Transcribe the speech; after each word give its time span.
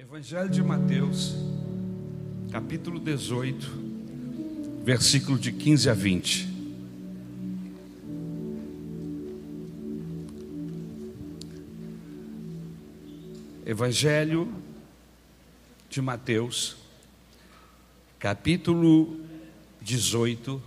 Evangelho 0.00 0.48
de 0.48 0.62
Mateus, 0.62 1.34
capítulo 2.52 3.00
18, 3.00 3.66
versículo 4.84 5.36
de 5.36 5.50
15 5.50 5.90
a 5.90 5.92
20. 5.92 6.48
Evangelho 13.66 14.48
de 15.90 16.00
Mateus, 16.00 16.76
capítulo 18.20 19.18
18, 19.82 20.62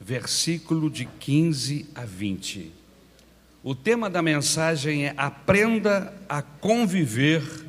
versículo 0.00 0.88
de 0.88 1.04
15 1.04 1.90
a 1.94 2.06
20. 2.06 2.72
O 3.62 3.74
tema 3.74 4.08
da 4.08 4.22
mensagem 4.22 5.04
é 5.04 5.14
Aprenda 5.18 6.14
a 6.26 6.40
conviver 6.40 7.65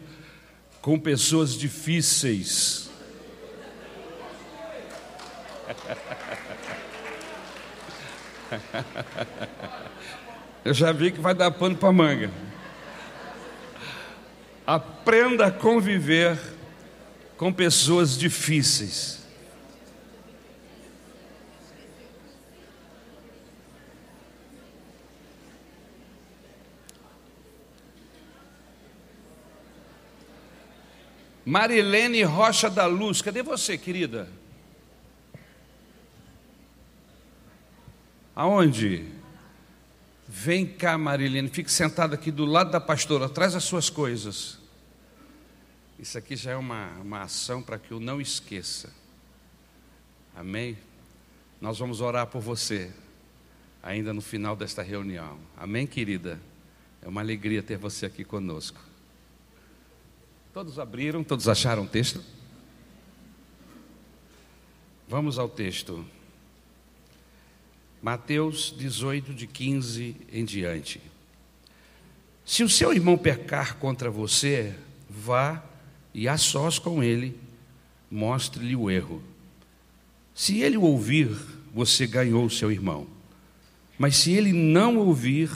com 0.87 0.97
pessoas 0.97 1.51
difíceis. 1.51 2.89
Eu 10.63 10.73
já 10.73 10.93
vi 10.93 11.11
que 11.11 11.19
vai 11.19 11.33
dar 11.33 11.51
pano 11.51 11.75
para 11.75 11.91
manga. 11.91 12.31
Aprenda 14.65 15.47
a 15.47 15.51
conviver 15.51 16.39
com 17.35 17.51
pessoas 17.51 18.17
difíceis. 18.17 19.26
Marilene 31.47 32.23
Rocha 32.23 32.69
da 32.69 32.85
Luz, 32.87 33.21
cadê 33.21 33.41
você, 33.41 33.77
querida? 33.77 34.27
Aonde? 38.35 39.05
Vem 40.27 40.65
cá, 40.65 40.97
Marilene, 40.97 41.47
fique 41.47 41.71
sentada 41.71 42.15
aqui 42.15 42.31
do 42.31 42.43
lado 42.43 42.71
da 42.71 42.81
pastora, 42.81 43.29
traz 43.29 43.55
as 43.55 43.63
suas 43.63 43.89
coisas. 43.89 44.57
Isso 45.97 46.17
aqui 46.17 46.35
já 46.35 46.51
é 46.51 46.55
uma, 46.57 46.89
uma 46.99 47.21
ação 47.21 47.63
para 47.63 47.79
que 47.79 47.93
eu 47.93 47.99
não 48.01 48.19
esqueça. 48.19 48.93
Amém? 50.35 50.77
Nós 51.61 51.79
vamos 51.79 52.01
orar 52.01 52.27
por 52.27 52.41
você, 52.41 52.91
ainda 53.81 54.13
no 54.13 54.21
final 54.21 54.53
desta 54.53 54.81
reunião. 54.81 55.39
Amém, 55.55 55.87
querida? 55.87 56.41
É 57.01 57.07
uma 57.07 57.21
alegria 57.21 57.63
ter 57.63 57.77
você 57.77 58.05
aqui 58.05 58.25
conosco. 58.25 58.86
Todos 60.57 60.79
abriram, 60.79 61.23
todos 61.23 61.47
acharam 61.47 61.83
o 61.83 61.87
texto? 61.87 62.19
Vamos 65.07 65.37
ao 65.37 65.47
texto. 65.47 66.03
Mateus 68.01 68.73
18, 68.75 69.35
de 69.35 69.45
15 69.45 70.15
em 70.31 70.43
diante. 70.43 70.99
Se 72.43 72.63
o 72.63 72.69
seu 72.69 72.91
irmão 72.91 73.19
pecar 73.19 73.75
contra 73.75 74.09
você, 74.09 74.73
vá 75.07 75.63
e 76.11 76.27
a 76.27 76.39
sós 76.39 76.79
com 76.79 77.03
ele, 77.03 77.39
mostre-lhe 78.09 78.75
o 78.75 78.89
erro. 78.89 79.21
Se 80.33 80.61
ele 80.61 80.75
ouvir, 80.75 81.37
você 81.71 82.07
ganhou 82.07 82.43
o 82.43 82.49
seu 82.49 82.71
irmão. 82.71 83.05
Mas 83.95 84.17
se 84.17 84.31
ele 84.31 84.53
não 84.53 84.97
ouvir, 84.97 85.51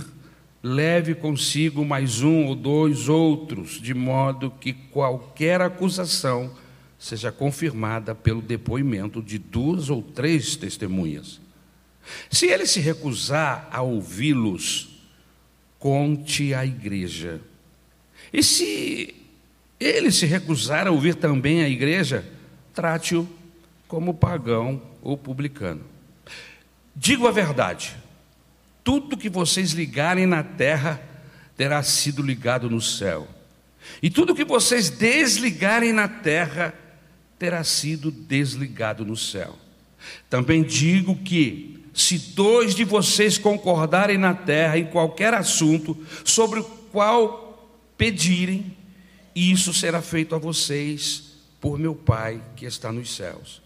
leve 0.63 1.15
consigo 1.15 1.83
mais 1.83 2.21
um 2.21 2.45
ou 2.45 2.55
dois 2.55 3.09
outros, 3.09 3.81
de 3.81 3.93
modo 3.93 4.51
que 4.59 4.73
qualquer 4.73 5.61
acusação 5.61 6.51
seja 6.99 7.31
confirmada 7.31 8.13
pelo 8.13 8.41
depoimento 8.41 9.21
de 9.23 9.39
duas 9.39 9.89
ou 9.89 10.03
três 10.03 10.55
testemunhas. 10.55 11.41
Se 12.29 12.45
ele 12.45 12.65
se 12.65 12.79
recusar 12.79 13.67
a 13.71 13.81
ouvi-los, 13.81 14.99
conte 15.79 16.53
à 16.53 16.65
igreja. 16.65 17.41
E 18.31 18.43
se 18.43 19.15
ele 19.79 20.11
se 20.11 20.27
recusar 20.27 20.85
a 20.85 20.91
ouvir 20.91 21.15
também 21.15 21.63
a 21.63 21.69
igreja, 21.69 22.23
trate-o 22.73 23.27
como 23.87 24.13
pagão 24.13 24.81
ou 25.01 25.17
publicano. 25.17 25.81
Digo 26.95 27.27
a 27.27 27.31
verdade: 27.31 27.95
tudo 28.83 29.17
que 29.17 29.29
vocês 29.29 29.71
ligarem 29.71 30.25
na 30.25 30.43
terra 30.43 31.01
terá 31.55 31.83
sido 31.83 32.21
ligado 32.21 32.69
no 32.69 32.81
céu, 32.81 33.27
e 34.01 34.09
tudo 34.09 34.35
que 34.35 34.45
vocês 34.45 34.89
desligarem 34.89 35.91
na 35.93 36.07
terra 36.07 36.73
terá 37.37 37.63
sido 37.63 38.11
desligado 38.11 39.03
no 39.03 39.17
céu. 39.17 39.57
Também 40.29 40.63
digo 40.63 41.15
que, 41.15 41.79
se 41.93 42.17
dois 42.17 42.73
de 42.73 42.83
vocês 42.83 43.37
concordarem 43.37 44.17
na 44.17 44.33
terra 44.33 44.77
em 44.77 44.85
qualquer 44.85 45.33
assunto 45.33 45.97
sobre 46.23 46.59
o 46.59 46.63
qual 46.63 47.69
pedirem, 47.97 48.77
isso 49.35 49.73
será 49.73 50.01
feito 50.01 50.35
a 50.35 50.37
vocês 50.37 51.37
por 51.59 51.77
meu 51.77 51.93
Pai 51.95 52.41
que 52.55 52.65
está 52.65 52.91
nos 52.91 53.15
céus. 53.15 53.61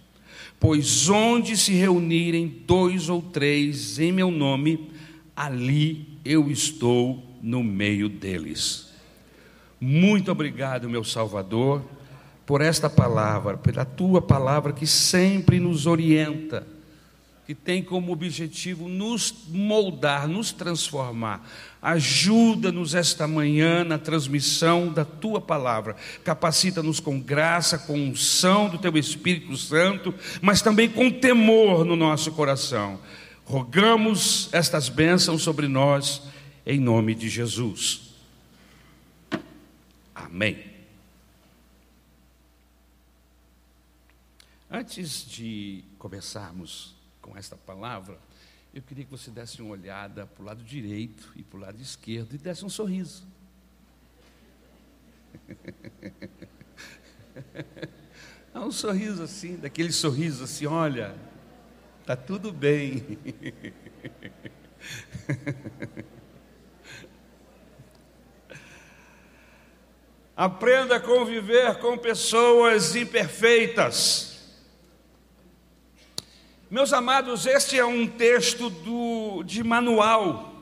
Pois 0.59 1.09
onde 1.09 1.57
se 1.57 1.73
reunirem 1.73 2.63
dois 2.65 3.09
ou 3.09 3.21
três 3.21 3.99
em 3.99 4.11
meu 4.11 4.31
nome, 4.31 4.89
ali 5.35 6.19
eu 6.23 6.49
estou 6.49 7.23
no 7.41 7.63
meio 7.63 8.07
deles. 8.07 8.93
Muito 9.79 10.31
obrigado, 10.31 10.89
meu 10.89 11.03
Salvador, 11.03 11.83
por 12.45 12.61
esta 12.61 12.89
palavra, 12.89 13.57
pela 13.57 13.85
tua 13.85 14.21
palavra 14.21 14.71
que 14.73 14.87
sempre 14.87 15.59
nos 15.59 15.85
orienta 15.85 16.65
que 17.45 17.53
tem 17.53 17.83
como 17.83 18.11
objetivo 18.11 18.87
nos 18.87 19.45
moldar, 19.49 20.27
nos 20.27 20.51
transformar. 20.51 21.47
Ajuda-nos 21.79 22.95
esta 22.95 23.27
manhã 23.27 23.83
na 23.83 23.99
transmissão 23.99 24.91
da 24.91 25.05
tua 25.05 25.39
palavra. 25.39 25.95
Capacita-nos 26.23 26.99
com 26.99 27.19
graça, 27.19 27.77
com 27.77 27.93
unção 27.93 28.67
do 28.67 28.79
teu 28.79 28.97
Espírito 28.97 29.55
Santo, 29.55 30.11
mas 30.41 30.63
também 30.63 30.89
com 30.89 31.11
temor 31.11 31.85
no 31.85 31.95
nosso 31.95 32.31
coração. 32.31 32.99
Rogamos 33.45 34.49
estas 34.51 34.89
bênçãos 34.89 35.43
sobre 35.43 35.67
nós, 35.67 36.23
em 36.65 36.79
nome 36.79 37.13
de 37.13 37.29
Jesus. 37.29 38.15
Amém. 40.15 40.73
Antes 44.69 45.29
de 45.29 45.83
começarmos 45.99 46.95
com 47.21 47.37
esta 47.37 47.55
palavra, 47.55 48.17
eu 48.73 48.81
queria 48.81 49.05
que 49.05 49.11
você 49.11 49.29
desse 49.29 49.61
uma 49.61 49.73
olhada 49.73 50.25
para 50.25 50.41
o 50.41 50.45
lado 50.45 50.63
direito 50.63 51.31
e 51.35 51.43
para 51.43 51.57
o 51.57 51.61
lado 51.61 51.79
esquerdo 51.79 52.33
e 52.33 52.39
desse 52.39 52.65
um 52.65 52.69
sorriso. 52.69 53.27
um 58.55 58.71
sorriso 58.71 59.21
assim, 59.21 59.55
daquele 59.55 59.91
sorriso 59.91 60.43
assim, 60.43 60.65
olha, 60.65 61.15
tá 62.05 62.15
tudo 62.15 62.51
bem. 62.51 63.17
Aprenda 70.37 70.97
a 70.97 70.99
conviver 70.99 71.79
com 71.79 71.97
pessoas 71.97 72.95
imperfeitas. 72.95 74.35
Meus 76.69 76.93
amados, 76.93 77.45
este 77.45 77.79
é 77.79 77.85
um 77.85 78.05
texto 78.05 78.69
do, 78.69 79.41
de 79.43 79.63
manual 79.63 80.53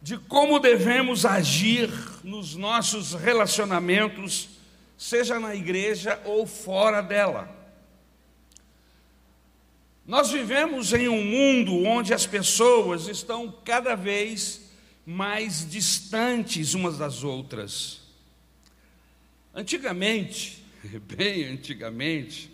de 0.00 0.18
como 0.18 0.58
devemos 0.58 1.24
agir 1.24 1.88
nos 2.24 2.56
nossos 2.56 3.14
relacionamentos, 3.14 4.48
seja 4.98 5.38
na 5.38 5.54
igreja 5.54 6.20
ou 6.24 6.44
fora 6.44 7.00
dela. 7.00 7.61
Nós 10.04 10.30
vivemos 10.30 10.92
em 10.92 11.08
um 11.08 11.24
mundo 11.24 11.84
onde 11.84 12.12
as 12.12 12.26
pessoas 12.26 13.06
estão 13.06 13.52
cada 13.64 13.94
vez 13.94 14.72
mais 15.06 15.68
distantes 15.68 16.74
umas 16.74 16.98
das 16.98 17.22
outras. 17.22 18.00
Antigamente, 19.54 20.64
bem 21.16 21.44
antigamente, 21.44 22.50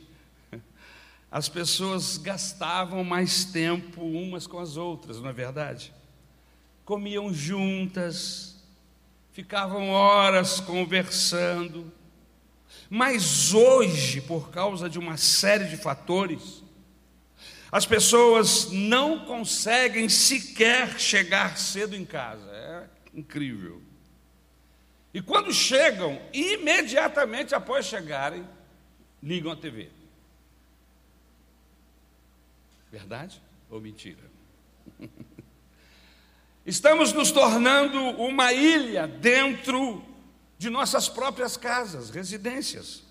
as 1.30 1.48
pessoas 1.48 2.18
gastavam 2.18 3.02
mais 3.02 3.46
tempo 3.46 4.02
umas 4.02 4.46
com 4.46 4.58
as 4.58 4.76
outras, 4.76 5.20
não 5.20 5.30
é 5.30 5.32
verdade? 5.32 5.92
Comiam 6.84 7.32
juntas, 7.32 8.56
ficavam 9.32 9.88
horas 9.88 10.60
conversando. 10.60 11.90
Mas 12.90 13.54
hoje, 13.54 14.20
por 14.20 14.50
causa 14.50 14.88
de 14.88 14.98
uma 14.98 15.16
série 15.16 15.64
de 15.66 15.76
fatores, 15.76 16.62
as 17.70 17.84
pessoas 17.84 18.70
não 18.70 19.26
conseguem 19.26 20.08
sequer 20.08 20.98
chegar 20.98 21.58
cedo 21.58 21.94
em 21.94 22.04
casa. 22.04 22.50
É 22.50 22.88
incrível. 23.14 23.82
E 25.12 25.20
quando 25.20 25.52
chegam, 25.52 26.20
imediatamente 26.32 27.54
após 27.54 27.86
chegarem, 27.86 28.46
ligam 29.22 29.52
a 29.52 29.56
TV. 29.56 29.90
Verdade 32.90 33.40
ou 33.68 33.80
mentira? 33.80 34.22
Estamos 36.64 37.12
nos 37.12 37.30
tornando 37.30 37.98
uma 37.98 38.52
ilha 38.52 39.06
dentro 39.06 40.04
de 40.58 40.68
nossas 40.68 41.08
próprias 41.08 41.56
casas, 41.56 42.10
residências. 42.10 43.07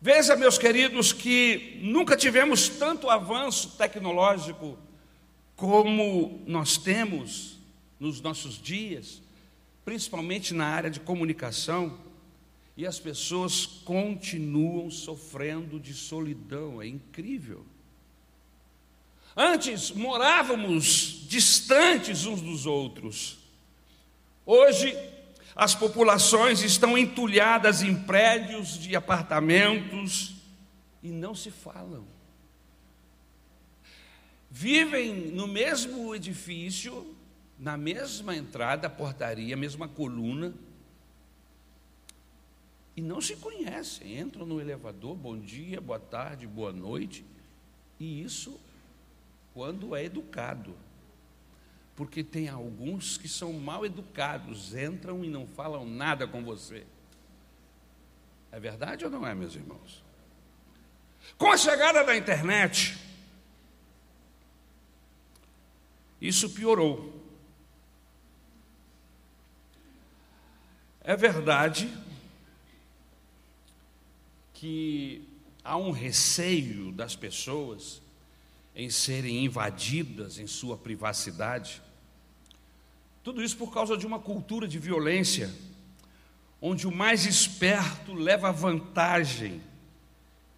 Veja, 0.00 0.36
meus 0.36 0.58
queridos, 0.58 1.12
que 1.12 1.78
nunca 1.82 2.16
tivemos 2.16 2.68
tanto 2.68 3.08
avanço 3.08 3.76
tecnológico 3.78 4.78
como 5.56 6.42
nós 6.46 6.76
temos 6.76 7.58
nos 7.98 8.20
nossos 8.20 8.60
dias, 8.60 9.22
principalmente 9.84 10.52
na 10.52 10.66
área 10.66 10.90
de 10.90 11.00
comunicação, 11.00 11.98
e 12.76 12.86
as 12.86 13.00
pessoas 13.00 13.64
continuam 13.64 14.90
sofrendo 14.90 15.80
de 15.80 15.94
solidão, 15.94 16.82
é 16.82 16.86
incrível. 16.86 17.64
Antes 19.34 19.90
morávamos 19.90 21.24
distantes 21.26 22.26
uns 22.26 22.42
dos 22.42 22.66
outros, 22.66 23.38
hoje 24.44 24.94
as 25.56 25.74
populações 25.74 26.60
estão 26.60 26.98
entulhadas 26.98 27.82
em 27.82 27.94
prédios 27.94 28.78
de 28.78 28.94
apartamentos 28.94 30.36
e 31.02 31.08
não 31.08 31.34
se 31.34 31.50
falam. 31.50 32.06
Vivem 34.50 35.14
no 35.30 35.48
mesmo 35.48 36.14
edifício, 36.14 37.16
na 37.58 37.74
mesma 37.78 38.36
entrada, 38.36 38.90
portaria, 38.90 39.56
mesma 39.56 39.88
coluna, 39.88 40.52
e 42.94 43.00
não 43.00 43.22
se 43.22 43.36
conhecem. 43.36 44.18
Entram 44.18 44.44
no 44.44 44.60
elevador, 44.60 45.16
bom 45.16 45.38
dia, 45.38 45.80
boa 45.80 45.98
tarde, 45.98 46.46
boa 46.46 46.72
noite, 46.72 47.24
e 47.98 48.22
isso 48.22 48.60
quando 49.54 49.96
é 49.96 50.04
educado 50.04 50.76
porque 51.96 52.22
tem 52.22 52.48
alguns 52.48 53.16
que 53.16 53.26
são 53.26 53.54
mal 53.54 53.84
educados, 53.84 54.74
entram 54.74 55.24
e 55.24 55.28
não 55.28 55.46
falam 55.46 55.86
nada 55.86 56.28
com 56.28 56.44
você. 56.44 56.86
É 58.52 58.60
verdade 58.60 59.04
ou 59.04 59.10
não 59.10 59.26
é, 59.26 59.34
meus 59.34 59.54
irmãos? 59.54 60.04
Com 61.38 61.50
a 61.50 61.56
chegada 61.56 62.04
da 62.04 62.14
internet, 62.14 62.96
isso 66.20 66.50
piorou. 66.50 67.12
É 71.00 71.16
verdade 71.16 71.90
que 74.52 75.26
há 75.62 75.76
um 75.76 75.90
receio 75.90 76.92
das 76.92 77.16
pessoas 77.16 78.02
em 78.74 78.90
serem 78.90 79.44
invadidas 79.44 80.38
em 80.38 80.46
sua 80.46 80.76
privacidade. 80.76 81.82
Tudo 83.26 83.42
isso 83.42 83.56
por 83.56 83.74
causa 83.74 83.96
de 83.96 84.06
uma 84.06 84.20
cultura 84.20 84.68
de 84.68 84.78
violência, 84.78 85.52
onde 86.62 86.86
o 86.86 86.92
mais 86.92 87.26
esperto 87.26 88.14
leva 88.14 88.52
vantagem. 88.52 89.60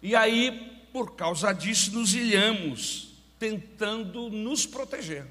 E 0.03 0.15
aí, 0.15 0.85
por 0.93 1.15
causa 1.15 1.51
disso, 1.51 1.91
nos 1.91 2.13
ilhamos, 2.13 3.15
tentando 3.39 4.29
nos 4.29 4.67
proteger. 4.67 5.25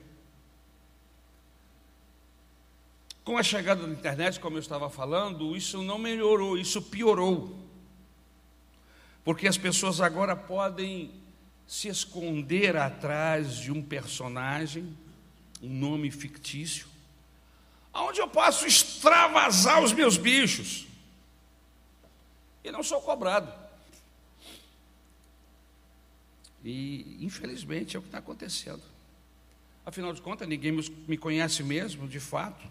Com 3.22 3.38
a 3.38 3.42
chegada 3.44 3.86
da 3.86 3.92
internet, 3.92 4.40
como 4.40 4.56
eu 4.56 4.60
estava 4.60 4.90
falando, 4.90 5.56
isso 5.56 5.80
não 5.80 5.96
melhorou, 5.96 6.58
isso 6.58 6.82
piorou. 6.82 7.56
Porque 9.22 9.46
as 9.46 9.56
pessoas 9.56 10.00
agora 10.00 10.34
podem 10.34 11.12
se 11.68 11.86
esconder 11.86 12.76
atrás 12.76 13.58
de 13.58 13.70
um 13.70 13.80
personagem, 13.80 14.92
um 15.62 15.68
nome 15.68 16.10
fictício, 16.10 16.97
onde 18.02 18.20
eu 18.20 18.28
posso 18.28 18.66
extravasar 18.66 19.82
os 19.82 19.92
meus 19.92 20.16
bichos 20.16 20.86
e 22.62 22.70
não 22.70 22.82
sou 22.82 23.00
cobrado. 23.00 23.52
E, 26.64 27.16
infelizmente, 27.20 27.96
é 27.96 27.98
o 27.98 28.02
que 28.02 28.08
está 28.08 28.18
acontecendo. 28.18 28.82
Afinal 29.86 30.12
de 30.12 30.20
contas, 30.20 30.46
ninguém 30.46 30.72
me 31.06 31.16
conhece 31.16 31.62
mesmo, 31.62 32.06
de 32.06 32.20
fato. 32.20 32.66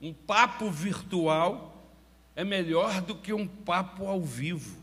Um 0.00 0.12
papo 0.12 0.70
virtual 0.70 1.84
é 2.36 2.44
melhor 2.44 3.00
do 3.00 3.16
que 3.16 3.32
um 3.32 3.46
papo 3.46 4.06
ao 4.06 4.20
vivo. 4.20 4.80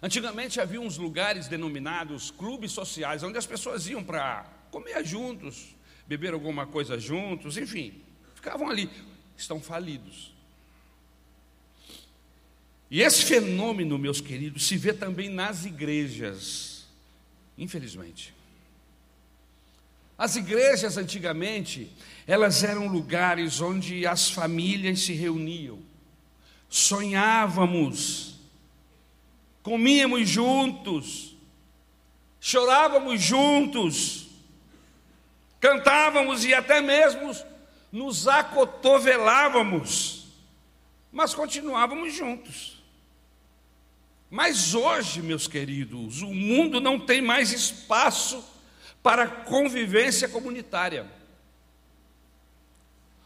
Antigamente 0.00 0.60
havia 0.60 0.80
uns 0.80 0.98
lugares 0.98 1.48
denominados 1.48 2.30
clubes 2.30 2.72
sociais, 2.72 3.22
onde 3.22 3.38
as 3.38 3.46
pessoas 3.46 3.86
iam 3.86 4.02
para 4.02 4.44
comer 4.70 5.04
juntos, 5.04 5.74
beber 6.12 6.34
alguma 6.34 6.66
coisa 6.66 6.98
juntos, 6.98 7.56
enfim, 7.56 7.94
ficavam 8.34 8.68
ali, 8.68 8.90
estão 9.34 9.58
falidos. 9.62 10.30
E 12.90 13.00
esse 13.00 13.24
fenômeno, 13.24 13.96
meus 13.96 14.20
queridos, 14.20 14.66
se 14.66 14.76
vê 14.76 14.92
também 14.92 15.30
nas 15.30 15.64
igrejas, 15.64 16.86
infelizmente. 17.56 18.34
As 20.18 20.36
igrejas 20.36 20.98
antigamente, 20.98 21.90
elas 22.26 22.62
eram 22.62 22.88
lugares 22.88 23.62
onde 23.62 24.06
as 24.06 24.28
famílias 24.28 25.00
se 25.00 25.14
reuniam, 25.14 25.78
sonhávamos, 26.68 28.34
comíamos 29.62 30.28
juntos, 30.28 31.34
chorávamos 32.38 33.22
juntos, 33.22 34.21
cantávamos 35.62 36.44
e 36.44 36.52
até 36.52 36.80
mesmo 36.80 37.32
nos 37.92 38.26
acotovelávamos, 38.26 40.26
mas 41.12 41.32
continuávamos 41.32 42.12
juntos. 42.12 42.82
Mas 44.28 44.74
hoje, 44.74 45.22
meus 45.22 45.46
queridos, 45.46 46.20
o 46.20 46.34
mundo 46.34 46.80
não 46.80 46.98
tem 46.98 47.22
mais 47.22 47.52
espaço 47.52 48.44
para 49.04 49.28
convivência 49.28 50.28
comunitária. 50.28 51.08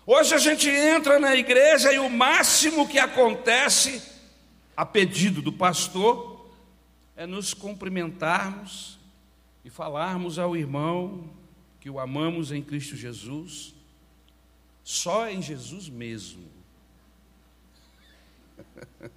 Hoje 0.05 0.35
a 0.35 0.39
gente 0.39 0.69
entra 0.69 1.19
na 1.19 1.35
igreja 1.35 1.91
e 1.91 1.99
o 1.99 2.11
máximo 2.11 2.87
que 2.87 2.99
acontece, 2.99 4.03
a 4.77 4.85
pedido 4.85 5.41
do 5.41 5.53
pastor, 5.53 6.51
é 7.17 7.25
nos 7.25 7.55
cumprimentarmos 7.55 8.99
e 9.65 9.71
falarmos 9.71 10.39
ao 10.39 10.55
irmão 10.55 11.35
que 11.87 11.91
o 11.91 12.01
amamos 12.01 12.51
em 12.51 12.61
Cristo 12.61 12.97
Jesus, 12.97 13.73
só 14.83 15.31
em 15.31 15.41
Jesus 15.41 15.89
mesmo. 15.89 16.51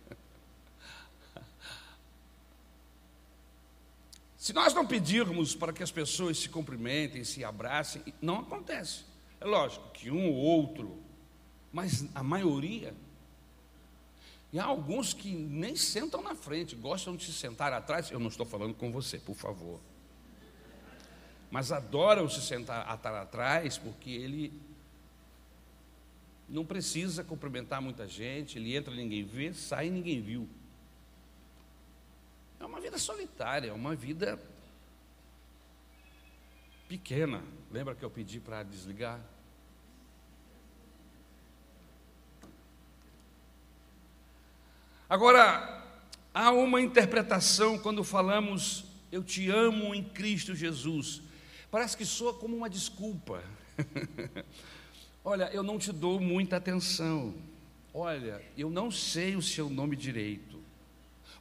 Se 4.38 4.54
nós 4.54 4.72
não 4.76 4.86
pedirmos 4.86 5.56
para 5.56 5.74
que 5.74 5.82
as 5.82 5.90
pessoas 5.90 6.38
se 6.38 6.48
cumprimentem, 6.48 7.24
se 7.24 7.44
abracem, 7.44 8.04
não 8.22 8.42
acontece. 8.42 9.04
É 9.42 9.46
lógico 9.46 9.90
que 9.90 10.12
um 10.12 10.30
ou 10.30 10.36
outro, 10.36 11.02
mas 11.74 12.06
a 12.14 12.22
maioria. 12.22 12.94
E 14.54 14.60
há 14.60 14.66
alguns 14.66 15.12
que 15.12 15.34
nem 15.34 15.76
sentam 15.76 16.22
na 16.22 16.36
frente, 16.36 16.76
gostam 16.76 17.16
de 17.16 17.26
se 17.26 17.34
sentar 17.34 17.74
atrás. 17.74 18.12
Eu 18.12 18.20
não 18.20 18.28
estou 18.28 18.46
falando 18.46 18.76
com 18.76 18.92
você, 18.92 19.18
por 19.18 19.34
favor 19.34 19.80
mas 21.52 21.72
adoram 21.72 22.30
se 22.30 22.42
sentar 22.42 22.88
atrás 22.88 23.78
porque 23.78 24.12
ele 24.12 24.54
não 26.48 26.66
precisa 26.66 27.24
cumprimentar 27.24 27.82
muita 27.82 28.08
gente, 28.08 28.58
ele 28.58 28.76
entra 28.76 28.94
ninguém 28.94 29.24
vê, 29.24 29.54
sai 29.54 29.90
ninguém 29.90 30.22
viu. 30.22 30.50
É 32.60 32.66
uma 32.66 32.82
vida 32.82 32.98
solitária, 32.98 33.70
é 33.70 33.74
uma 33.74 33.96
vida 33.96 34.40
pequena. 36.88 37.44
Lembra 37.72 37.96
que 37.96 38.04
eu 38.04 38.10
pedi 38.10 38.40
para 38.40 38.64
desligar? 38.64 39.22
Agora, 45.08 45.84
há 46.34 46.52
uma 46.52 46.82
interpretação 46.82 47.80
quando 47.80 48.04
falamos 48.04 48.86
eu 49.12 49.24
te 49.24 49.50
amo 49.50 49.96
em 49.96 50.04
Cristo 50.04 50.56
Jesus. 50.56 51.22
Parece 51.72 51.96
que 51.96 52.06
soa 52.06 52.34
como 52.34 52.56
uma 52.56 52.70
desculpa. 52.70 53.44
Olha, 55.24 55.50
eu 55.54 55.62
não 55.62 55.78
te 55.78 55.92
dou 55.92 56.20
muita 56.20 56.58
atenção. 56.58 57.34
Olha, 57.94 58.42
eu 58.58 58.70
não 58.70 58.90
sei 58.90 59.36
o 59.36 59.42
seu 59.42 59.70
nome 59.70 59.96
direito. 59.96 60.60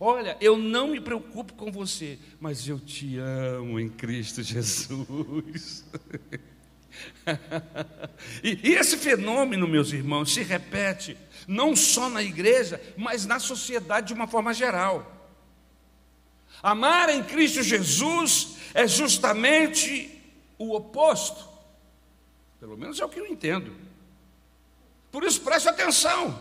Olha, 0.00 0.36
eu 0.40 0.56
não 0.56 0.88
me 0.88 1.00
preocupo 1.00 1.54
com 1.54 1.72
você, 1.72 2.18
mas 2.38 2.68
eu 2.68 2.78
te 2.78 3.18
amo 3.18 3.80
em 3.80 3.88
Cristo 3.88 4.42
Jesus. 4.42 5.84
e, 8.44 8.70
e 8.70 8.74
esse 8.74 8.96
fenômeno, 8.96 9.66
meus 9.66 9.92
irmãos, 9.92 10.32
se 10.32 10.42
repete 10.42 11.16
não 11.46 11.74
só 11.74 12.08
na 12.08 12.22
igreja, 12.22 12.80
mas 12.96 13.26
na 13.26 13.40
sociedade 13.40 14.08
de 14.08 14.14
uma 14.14 14.26
forma 14.26 14.52
geral. 14.52 15.14
Amar 16.62 17.08
em 17.08 17.22
Cristo 17.22 17.62
Jesus 17.62 18.56
é 18.74 18.86
justamente 18.86 20.17
o 20.58 20.74
oposto. 20.74 21.48
Pelo 22.58 22.76
menos 22.76 22.98
é 22.98 23.04
o 23.04 23.08
que 23.08 23.20
eu 23.20 23.26
entendo. 23.26 23.74
Por 25.10 25.24
isso 25.24 25.40
preste 25.40 25.68
atenção. 25.68 26.40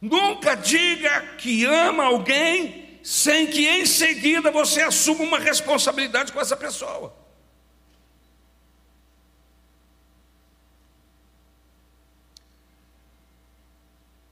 Nunca 0.00 0.54
diga 0.54 1.36
que 1.36 1.64
ama 1.64 2.04
alguém 2.04 3.00
sem 3.02 3.46
que 3.46 3.66
em 3.66 3.86
seguida 3.86 4.50
você 4.50 4.82
assuma 4.82 5.24
uma 5.24 5.38
responsabilidade 5.38 6.32
com 6.32 6.40
essa 6.40 6.56
pessoa. 6.56 7.14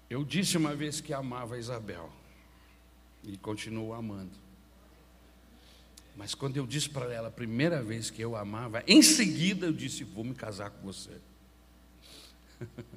Eu 0.09 0.23
disse 0.25 0.59
uma 0.59 0.75
vez 0.75 1.01
que 1.01 1.15
amava 1.15 1.59
Isabel 1.59 2.13
e 3.25 3.39
continuo 3.39 3.95
amando. 3.95 4.39
Mas 6.17 6.35
quando 6.35 6.57
eu 6.57 6.67
disse 6.67 6.89
para 6.89 7.13
ela 7.13 7.29
a 7.29 7.33
primeira 7.33 7.83
vez 7.83 8.11
que 8.11 8.21
eu 8.21 8.37
amava, 8.37 8.83
em 8.87 9.03
seguida 9.03 9.67
eu 9.67 9.73
disse: 9.73 10.05
Vou 10.05 10.25
me 10.25 10.35
casar 10.35 10.71
com 10.71 10.83
você. 10.83 11.19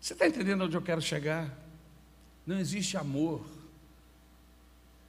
Você 0.00 0.14
está 0.14 0.26
entendendo 0.26 0.64
onde 0.64 0.76
eu 0.76 0.82
quero 0.82 1.00
chegar? 1.00 1.56
Não 2.44 2.58
existe 2.58 2.96
amor 2.96 3.46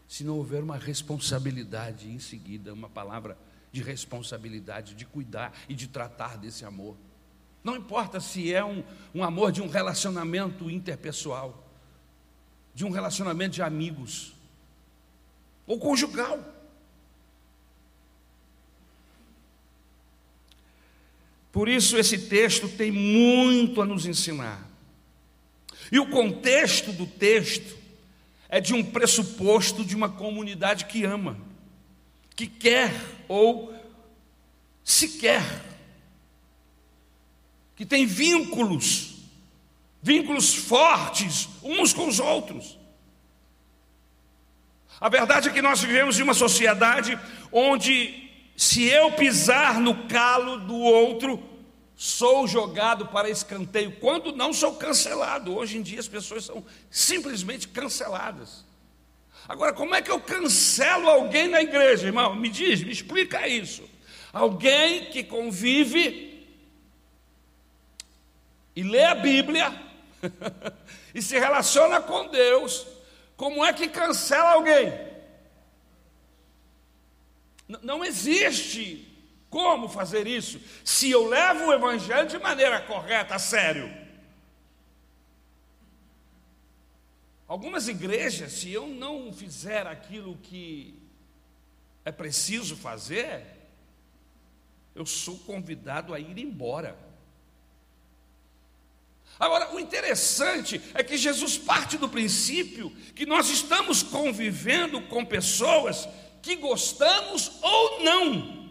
se 0.08 0.24
não 0.24 0.38
houver 0.38 0.62
uma 0.62 0.78
responsabilidade 0.78 2.08
em 2.08 2.20
seguida, 2.20 2.72
uma 2.72 2.88
palavra 2.88 3.36
de 3.72 3.82
responsabilidade, 3.82 4.94
de 4.94 5.04
cuidar 5.04 5.52
e 5.68 5.74
de 5.74 5.88
tratar 5.88 6.38
desse 6.38 6.64
amor. 6.64 6.96
Não 7.64 7.76
importa 7.76 8.20
se 8.20 8.54
é 8.54 8.64
um, 8.64 8.84
um 9.16 9.24
amor 9.24 9.52
de 9.52 9.64
um 9.64 9.68
relacionamento 9.68 10.70
interpessoal, 10.70 11.68
de 12.76 12.86
um 12.86 12.92
relacionamento 12.92 13.56
de 13.56 13.64
amigos, 13.64 14.33
ou 15.66 15.80
conjugal. 15.80 16.54
Por 21.52 21.70
isso, 21.70 21.98
esse 21.98 22.18
texto 22.18 22.68
tem 22.68 22.92
muito 22.92 23.80
a 23.80 23.86
nos 23.86 24.08
ensinar. 24.08 24.68
E 25.92 26.00
o 26.00 26.10
contexto 26.10 26.92
do 26.92 27.06
texto 27.06 27.78
é 28.50 28.60
de 28.60 28.74
um 28.74 28.84
pressuposto 28.84 29.86
de 29.86 29.96
uma 29.96 30.10
comunidade 30.10 30.86
que 30.86 31.04
ama, 31.04 31.38
que 32.36 32.48
quer 32.48 32.92
ou 33.28 33.72
se 34.84 35.20
quer, 35.20 35.44
que 37.76 37.86
tem 37.86 38.06
vínculos, 38.06 39.16
vínculos 40.02 40.54
fortes 40.56 41.48
uns 41.62 41.94
com 41.94 42.08
os 42.08 42.20
outros. 42.20 42.78
A 45.04 45.10
verdade 45.10 45.50
é 45.50 45.52
que 45.52 45.62
nós 45.62 45.82
vivemos 45.82 46.18
em 46.18 46.24
uma 46.24 46.34
sociedade 46.34 47.20
onde, 47.52 48.32
se 48.56 48.86
eu 48.86 49.12
pisar 49.12 49.78
no 49.78 50.08
calo 50.08 50.60
do 50.60 50.78
outro, 50.78 51.44
sou 51.94 52.48
jogado 52.48 53.08
para 53.08 53.30
escanteio, 53.30 53.98
quando 54.00 54.34
não 54.34 54.54
sou 54.54 54.76
cancelado. 54.76 55.58
Hoje 55.58 55.78
em 55.78 55.82
dia 55.82 56.00
as 56.00 56.08
pessoas 56.08 56.46
são 56.46 56.66
simplesmente 56.90 57.68
canceladas. 57.68 58.64
Agora, 59.46 59.74
como 59.74 59.94
é 59.94 60.02
que 60.02 60.10
eu 60.10 60.22
cancelo 60.22 61.10
alguém 61.10 61.50
na 61.50 61.62
igreja, 61.62 62.08
irmão? 62.08 62.34
Me 62.34 62.48
diz, 62.48 62.82
me 62.82 62.94
explica 62.94 63.46
isso. 63.46 63.84
Alguém 64.32 65.12
que 65.12 65.22
convive 65.22 66.48
e 68.74 68.84
lê 68.84 69.04
a 69.04 69.16
Bíblia 69.16 69.70
e 71.14 71.22
se 71.22 71.38
relaciona 71.38 72.00
com 72.00 72.30
Deus 72.30 72.93
como 73.36 73.64
é 73.64 73.74
que 73.74 73.88
cancela 73.88 74.52
alguém? 74.52 74.92
Não 77.82 78.04
existe 78.04 79.10
como 79.50 79.88
fazer 79.88 80.28
isso 80.28 80.60
se 80.84 81.10
eu 81.10 81.28
levo 81.28 81.68
o 81.68 81.74
Evangelho 81.74 82.28
de 82.28 82.38
maneira 82.40 82.82
correta, 82.82 83.36
a 83.36 83.40
sério. 83.40 84.04
Algumas 87.48 87.88
igrejas, 87.88 88.54
se 88.54 88.72
eu 88.72 88.88
não 88.88 89.32
fizer 89.32 89.86
aquilo 89.86 90.38
que 90.38 91.00
é 92.04 92.12
preciso 92.12 92.76
fazer, 92.76 93.46
eu 94.96 95.06
sou 95.06 95.38
convidado 95.40 96.14
a 96.14 96.20
ir 96.20 96.38
embora. 96.38 96.98
Agora, 99.40 99.74
o 99.74 99.80
interessante 99.80 100.82
é 100.94 101.04
que 101.04 101.18
Jesus 101.18 101.58
parte 101.58 101.98
do 101.98 102.08
princípio 102.08 102.90
que 103.16 103.26
nós 103.26 103.50
estamos 103.50 104.04
convivendo 104.04 105.02
com 105.02 105.26
pessoas 105.26 106.08
que 106.42 106.56
gostamos 106.56 107.52
ou 107.62 108.04
não. 108.04 108.64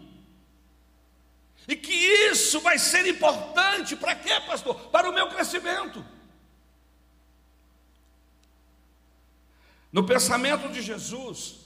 E 1.67 1.75
que 1.75 1.93
isso 1.93 2.59
vai 2.59 2.77
ser 2.77 3.07
importante 3.07 3.95
para 3.95 4.15
quê, 4.15 4.39
pastor? 4.47 4.75
Para 4.89 5.09
o 5.09 5.13
meu 5.13 5.29
crescimento. 5.29 6.05
No 9.91 10.05
pensamento 10.05 10.69
de 10.69 10.81
Jesus, 10.81 11.59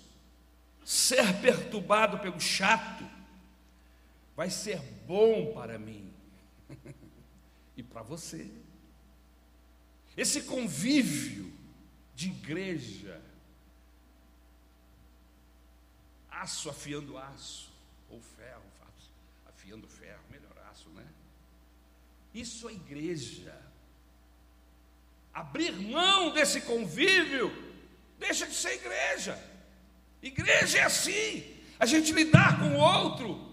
ser 0.84 1.42
perturbado 1.42 2.20
pelo 2.20 2.40
chato 2.40 3.04
vai 4.36 4.50
ser 4.50 4.80
bom 5.08 5.54
para 5.54 5.80
mim 5.80 6.14
e 7.76 7.82
para 7.82 8.04
você. 8.04 8.52
Esse 10.18 10.42
convívio 10.42 11.54
de 12.16 12.28
igreja, 12.28 13.22
aço 16.30 16.70
afiando 16.70 17.18
aço, 17.18 17.72
ou 18.10 18.20
ferro 18.20 18.68
afiando 19.68 19.88
ferro, 19.88 20.24
melhor 20.32 20.58
aço, 20.72 20.88
né? 20.92 21.06
Isso 22.34 22.70
é 22.70 22.74
igreja. 22.74 23.62
Abrir 25.34 25.74
mão 25.74 26.32
desse 26.32 26.62
convívio 26.62 27.52
deixa 28.18 28.48
de 28.48 28.56
ser 28.56 28.76
igreja. 28.76 29.38
Igreja 30.22 30.80
é 30.80 30.84
assim, 30.84 31.62
a 31.78 31.86
gente 31.86 32.14
lidar 32.14 32.60
com 32.60 32.76
o 32.76 32.80
outro, 32.80 33.46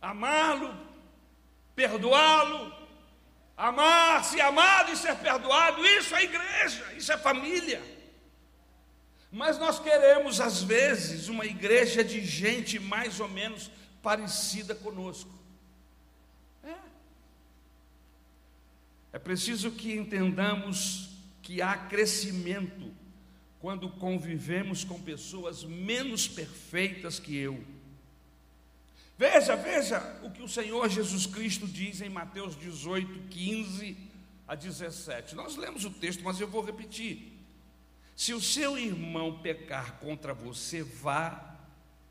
amá-lo, 0.00 0.91
perdoá-lo, 1.74 2.72
amar, 3.56 4.24
se 4.24 4.40
amado 4.40 4.92
e 4.92 4.96
ser 4.96 5.16
perdoado, 5.16 5.84
isso 5.86 6.14
é 6.14 6.24
igreja, 6.24 6.92
isso 6.96 7.12
é 7.12 7.18
família. 7.18 7.82
Mas 9.30 9.58
nós 9.58 9.78
queremos, 9.78 10.40
às 10.40 10.62
vezes, 10.62 11.28
uma 11.28 11.46
igreja 11.46 12.04
de 12.04 12.24
gente 12.24 12.78
mais 12.78 13.18
ou 13.18 13.28
menos 13.28 13.70
parecida 14.02 14.74
conosco. 14.74 15.32
É. 16.62 16.74
É 19.14 19.18
preciso 19.18 19.70
que 19.70 19.94
entendamos 19.94 21.10
que 21.40 21.62
há 21.62 21.76
crescimento 21.76 22.94
quando 23.58 23.88
convivemos 23.88 24.84
com 24.84 25.00
pessoas 25.00 25.64
menos 25.64 26.28
perfeitas 26.28 27.18
que 27.18 27.36
eu 27.36 27.64
Veja, 29.18 29.56
veja 29.56 30.20
o 30.22 30.30
que 30.30 30.42
o 30.42 30.48
Senhor 30.48 30.88
Jesus 30.88 31.26
Cristo 31.26 31.66
diz 31.66 32.00
em 32.00 32.08
Mateus 32.08 32.58
18, 32.58 33.28
15 33.28 33.96
a 34.48 34.54
17. 34.54 35.34
Nós 35.34 35.56
lemos 35.56 35.84
o 35.84 35.90
texto, 35.90 36.22
mas 36.24 36.40
eu 36.40 36.48
vou 36.48 36.64
repetir. 36.64 37.32
Se 38.16 38.34
o 38.34 38.40
seu 38.40 38.78
irmão 38.78 39.38
pecar 39.40 39.98
contra 39.98 40.34
você, 40.34 40.82
vá 40.82 41.58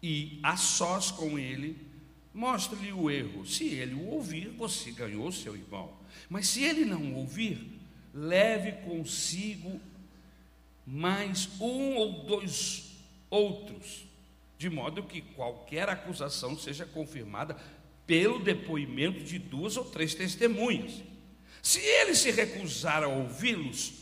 e 0.01 0.39
a 0.41 0.58
sós 0.58 1.12
com 1.12 1.38
ele, 1.38 1.77
mostre-lhe 2.34 2.91
o 2.91 3.10
erro. 3.10 3.46
Se 3.46 3.65
ele 3.65 3.96
o 3.96 4.08
ouvir, 4.08 4.50
você 4.50 4.91
ganhou 4.91 5.31
seu 5.31 5.55
irmão. 5.55 5.93
Mas 6.29 6.48
se 6.48 6.63
ele 6.63 6.86
não 6.86 7.13
ouvir, 7.13 7.79
leve 8.13 8.72
consigo 8.84 9.79
mais 10.86 11.48
um 11.60 11.96
ou 11.96 12.24
dois 12.25 12.91
outros 13.29 14.11
de 14.62 14.70
modo 14.70 15.01
que 15.01 15.22
qualquer 15.22 15.89
acusação 15.89 16.56
seja 16.56 16.86
confirmada 16.86 17.58
pelo 18.06 18.38
depoimento 18.38 19.24
de 19.24 19.39
duas 19.39 19.75
ou 19.75 19.86
três 19.86 20.13
testemunhas. 20.13 21.01
Se 21.63 21.80
ele 21.80 22.13
se 22.13 22.30
recusar 22.30 23.01
a 23.01 23.08
ouvi-los, 23.08 23.94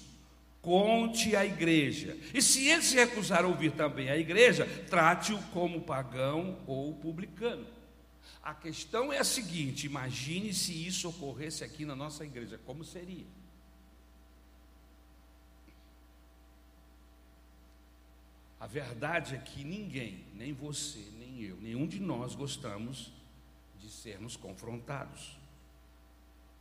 conte 0.62 1.34
à 1.34 1.46
igreja. 1.46 2.18
E 2.34 2.42
se 2.42 2.68
ele 2.68 2.82
se 2.82 2.94
recusar 2.96 3.46
a 3.46 3.48
ouvir 3.48 3.72
também 3.72 4.10
a 4.10 4.18
igreja, 4.18 4.66
trate-o 4.90 5.42
como 5.54 5.80
pagão 5.80 6.60
ou 6.68 6.94
publicano. 6.94 7.66
A 8.44 8.54
questão 8.54 9.14
é 9.14 9.18
a 9.18 9.24
seguinte: 9.24 9.86
imagine 9.86 10.54
se 10.54 10.74
isso 10.74 11.08
ocorresse 11.08 11.64
aqui 11.64 11.86
na 11.86 11.96
nossa 11.96 12.26
igreja, 12.26 12.60
como 12.66 12.84
seria? 12.84 13.28
Verdade 18.70 19.36
é 19.36 19.40
que 19.40 19.64
ninguém, 19.64 20.24
nem 20.36 20.54
você, 20.54 21.04
nem 21.18 21.42
eu, 21.42 21.58
nenhum 21.58 21.88
de 21.88 22.00
nós 22.00 22.36
gostamos 22.36 23.12
de 23.80 23.90
sermos 23.90 24.36
confrontados. 24.38 25.38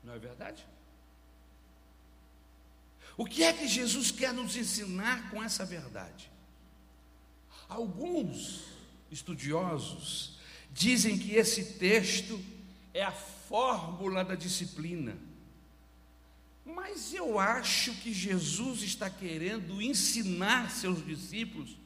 Não 0.02 0.14
é 0.14 0.18
verdade? 0.18 0.66
O 3.16 3.26
que 3.26 3.42
é 3.42 3.52
que 3.52 3.68
Jesus 3.68 4.10
quer 4.10 4.32
nos 4.32 4.56
ensinar 4.56 5.30
com 5.30 5.42
essa 5.42 5.66
verdade? 5.66 6.30
Alguns 7.68 8.64
estudiosos 9.10 10.38
dizem 10.72 11.18
que 11.18 11.34
esse 11.34 11.74
texto 11.74 12.42
é 12.94 13.02
a 13.02 13.12
fórmula 13.12 14.24
da 14.24 14.34
disciplina. 14.34 15.18
Mas 16.64 17.12
eu 17.12 17.38
acho 17.38 17.92
que 17.96 18.14
Jesus 18.14 18.82
está 18.82 19.10
querendo 19.10 19.82
ensinar 19.82 20.70
seus 20.70 21.04
discípulos 21.04 21.76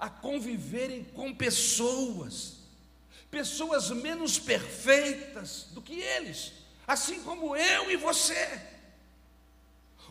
a 0.00 0.08
conviverem 0.08 1.04
com 1.04 1.34
pessoas, 1.34 2.56
pessoas 3.30 3.90
menos 3.90 4.38
perfeitas 4.38 5.68
do 5.72 5.82
que 5.82 6.00
eles, 6.00 6.52
assim 6.88 7.22
como 7.22 7.54
eu 7.54 7.90
e 7.90 7.96
você. 7.96 8.62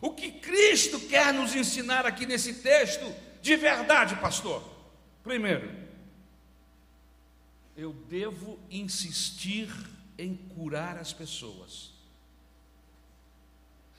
O 0.00 0.12
que 0.12 0.30
Cristo 0.30 1.00
quer 1.00 1.34
nos 1.34 1.56
ensinar 1.56 2.06
aqui 2.06 2.24
nesse 2.24 2.54
texto, 2.54 3.04
de 3.42 3.56
verdade, 3.56 4.14
pastor? 4.16 4.62
Primeiro, 5.24 5.68
eu 7.76 7.92
devo 7.92 8.60
insistir 8.70 9.68
em 10.16 10.36
curar 10.36 10.96
as 10.98 11.12
pessoas. 11.12 11.90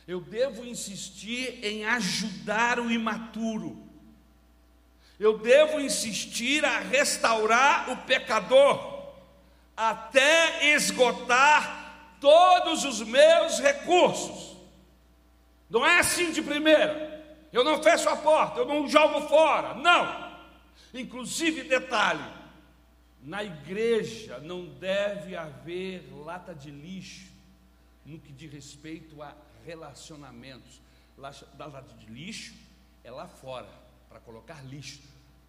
Eu 0.07 0.21
devo 0.21 0.63
insistir 0.63 1.63
em 1.63 1.83
ajudar 1.83 2.79
o 2.79 2.89
imaturo. 2.89 3.90
Eu 5.21 5.37
devo 5.37 5.79
insistir 5.79 6.65
a 6.65 6.79
restaurar 6.79 7.91
o 7.91 7.97
pecador 8.07 9.13
até 9.77 10.73
esgotar 10.73 12.15
todos 12.19 12.83
os 12.83 13.03
meus 13.03 13.59
recursos. 13.59 14.57
Não 15.69 15.85
é 15.85 15.99
assim 15.99 16.31
de 16.31 16.41
primeira. 16.41 17.23
Eu 17.53 17.63
não 17.63 17.83
fecho 17.83 18.09
a 18.09 18.17
porta, 18.17 18.61
eu 18.61 18.65
não 18.65 18.87
jogo 18.87 19.27
fora. 19.27 19.75
Não. 19.75 20.31
Inclusive, 20.91 21.69
detalhe: 21.69 22.25
na 23.21 23.43
igreja 23.43 24.39
não 24.39 24.65
deve 24.65 25.35
haver 25.35 26.11
lata 26.25 26.55
de 26.55 26.71
lixo 26.71 27.29
no 28.03 28.17
que 28.17 28.33
diz 28.33 28.51
respeito 28.51 29.21
a 29.21 29.35
relacionamentos. 29.67 30.81
Lata 31.15 31.95
de 31.99 32.07
lixo 32.07 32.55
é 33.03 33.11
lá 33.11 33.27
fora, 33.27 33.69
para 34.11 34.19
colocar 34.19 34.61
lixo. 34.65 34.99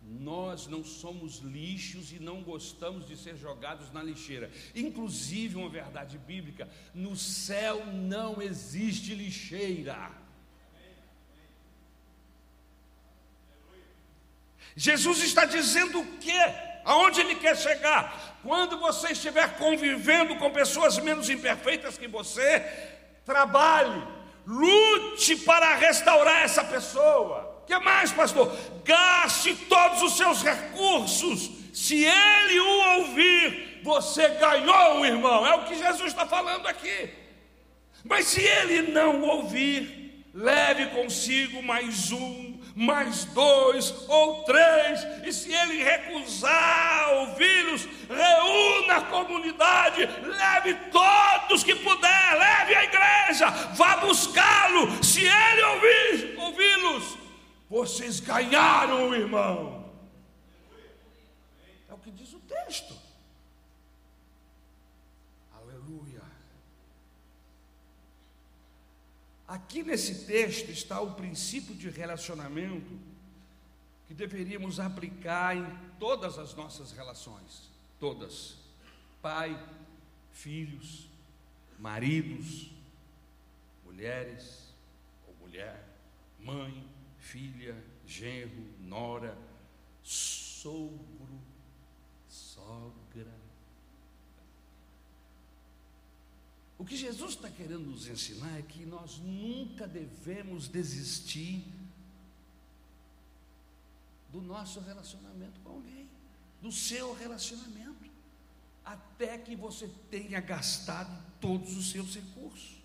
Nós 0.05 0.67
não 0.67 0.85
somos 0.85 1.39
lixos 1.39 2.13
e 2.13 2.19
não 2.19 2.43
gostamos 2.43 3.07
de 3.07 3.17
ser 3.17 3.37
jogados 3.37 3.93
na 3.93 4.03
lixeira. 4.03 4.51
Inclusive, 4.75 5.57
uma 5.57 5.69
verdade 5.69 6.17
bíblica: 6.19 6.69
no 6.95 7.17
céu 7.17 7.85
não 7.87 8.41
existe 8.41 9.15
lixeira. 9.15 10.11
Jesus 14.75 15.23
está 15.23 15.45
dizendo 15.45 16.01
o 16.01 16.19
quê? 16.19 16.41
Aonde 16.85 17.21
ele 17.21 17.35
quer 17.35 17.57
chegar? 17.57 18.41
Quando 18.43 18.79
você 18.79 19.13
estiver 19.13 19.57
convivendo 19.59 20.37
com 20.37 20.51
pessoas 20.51 20.99
menos 20.99 21.29
imperfeitas 21.29 21.99
que 21.99 22.09
você, 22.09 22.61
trabalhe, 23.25 24.03
lute 24.45 25.37
para 25.37 25.77
restaurar 25.77 26.43
essa 26.43 26.65
pessoa 26.65 27.52
que 27.67 27.79
mais, 27.79 28.13
pastor? 28.13 28.55
Gaste 28.85 29.55
todos 29.69 30.03
os 30.03 30.17
seus 30.17 30.43
recursos. 30.43 31.51
Se 31.73 32.05
ele 32.05 32.61
o 32.61 32.99
ouvir, 32.99 33.81
você 33.83 34.29
ganhou 34.29 35.01
o 35.01 35.07
irmão. 35.07 35.47
É 35.47 35.55
o 35.55 35.65
que 35.65 35.75
Jesus 35.75 36.09
está 36.09 36.27
falando 36.27 36.67
aqui. 36.67 37.11
Mas 38.05 38.27
se 38.27 38.41
ele 38.43 38.93
não 38.93 39.23
ouvir, 39.23 40.27
leve 40.35 40.87
consigo 40.87 41.63
mais 41.63 42.11
um, 42.11 42.61
mais 42.75 43.25
dois 43.27 43.95
ou 44.09 44.45
três, 44.45 45.07
e 45.25 45.33
se 45.33 45.53
ele 45.53 45.83
recusar 45.83 47.13
ouvi-los, 47.15 47.87
reúna 48.09 48.97
a 48.97 49.03
comunidade, 49.03 50.09
leve 50.23 50.75
todos 50.91 51.63
que 51.63 51.75
puder, 51.77 52.39
leve 52.39 52.75
a 52.75 52.85
igreja, 52.85 53.51
vá 53.75 53.97
buscá-lo. 53.99 55.05
Se 55.05 55.21
ele 55.21 55.63
ouvir, 55.63 56.35
ouvi-los, 56.39 57.19
vocês 57.73 58.21
ganharam, 58.21 59.15
irmão. 59.15 59.91
É 61.89 61.95
o 61.95 61.97
que 61.97 62.11
diz 62.11 62.35
o 62.35 62.39
texto. 62.41 62.95
Aleluia. 65.55 66.21
Aqui 69.49 69.83
nesse 69.83 70.27
texto 70.27 70.69
está 70.69 71.01
o 71.01 71.15
princípio 71.15 71.75
de 71.75 71.89
relacionamento 71.89 72.95
que 74.07 74.13
deveríamos 74.13 74.79
aplicar 74.79 75.57
em 75.57 75.67
todas 75.99 76.39
as 76.39 76.55
nossas 76.55 76.93
relações, 76.93 77.71
todas. 77.99 78.59
Pai, 79.23 79.59
filhos, 80.31 81.09
maridos, 81.79 82.71
mulheres 83.83 84.75
ou 85.27 85.35
mulher, 85.37 85.83
mãe, 86.39 86.87
filha, 87.23 87.83
genro, 88.05 88.67
nora, 88.81 89.39
sogro, 90.03 91.41
sogra. 92.29 93.33
O 96.77 96.85
que 96.85 96.97
Jesus 96.97 97.35
está 97.35 97.49
querendo 97.49 97.87
nos 97.87 98.09
ensinar 98.09 98.59
é 98.59 98.63
que 98.63 98.85
nós 98.85 99.19
nunca 99.19 99.87
devemos 99.87 100.67
desistir 100.67 101.65
do 104.31 104.41
nosso 104.41 104.81
relacionamento 104.81 105.61
com 105.61 105.71
alguém, 105.71 106.09
do 106.61 106.73
seu 106.73 107.15
relacionamento, 107.15 108.11
até 108.85 109.39
que 109.39 109.55
você 109.55 109.89
tenha 110.11 110.41
gastado 110.41 111.23
todos 111.41 111.77
os 111.77 111.91
seus 111.93 112.17
recursos. 112.17 112.83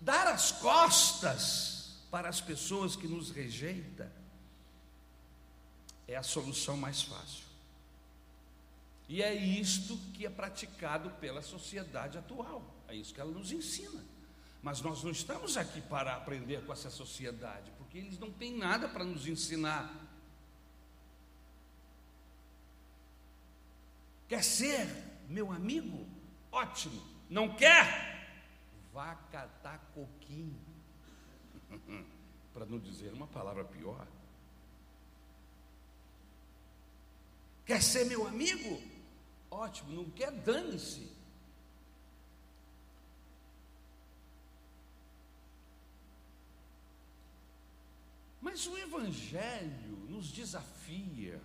Dar 0.00 0.28
as 0.28 0.52
costas 0.52 1.77
para 2.10 2.28
as 2.28 2.40
pessoas 2.40 2.96
que 2.96 3.06
nos 3.06 3.30
rejeitam 3.30 4.10
é 6.06 6.16
a 6.16 6.22
solução 6.22 6.76
mais 6.76 7.02
fácil. 7.02 7.44
E 9.08 9.22
é 9.22 9.34
isto 9.34 9.96
que 10.14 10.26
é 10.26 10.30
praticado 10.30 11.10
pela 11.12 11.42
sociedade 11.42 12.18
atual. 12.18 12.62
É 12.88 12.94
isso 12.94 13.12
que 13.12 13.20
ela 13.20 13.30
nos 13.30 13.52
ensina. 13.52 14.04
Mas 14.62 14.80
nós 14.80 15.02
não 15.02 15.10
estamos 15.10 15.56
aqui 15.56 15.80
para 15.80 16.14
aprender 16.16 16.64
com 16.64 16.72
essa 16.72 16.90
sociedade, 16.90 17.70
porque 17.78 17.98
eles 17.98 18.18
não 18.18 18.30
têm 18.30 18.56
nada 18.56 18.88
para 18.88 19.04
nos 19.04 19.26
ensinar. 19.26 19.94
Quer 24.28 24.44
ser 24.44 24.86
meu 25.28 25.50
amigo? 25.50 26.06
Ótimo. 26.50 27.02
Não 27.30 27.54
quer? 27.54 28.18
Vá 28.92 29.14
catar 29.30 29.78
coquinho. 29.94 30.67
Para 32.52 32.66
não 32.66 32.78
dizer 32.78 33.12
uma 33.12 33.26
palavra 33.26 33.64
pior. 33.64 34.06
Quer 37.64 37.82
ser 37.82 38.06
meu 38.06 38.26
amigo? 38.26 38.80
Ótimo, 39.50 39.92
não 39.92 40.10
quer, 40.10 40.32
dane-se. 40.32 41.18
Mas 48.40 48.66
o 48.66 48.76
Evangelho 48.78 49.96
nos 50.08 50.32
desafia, 50.32 51.40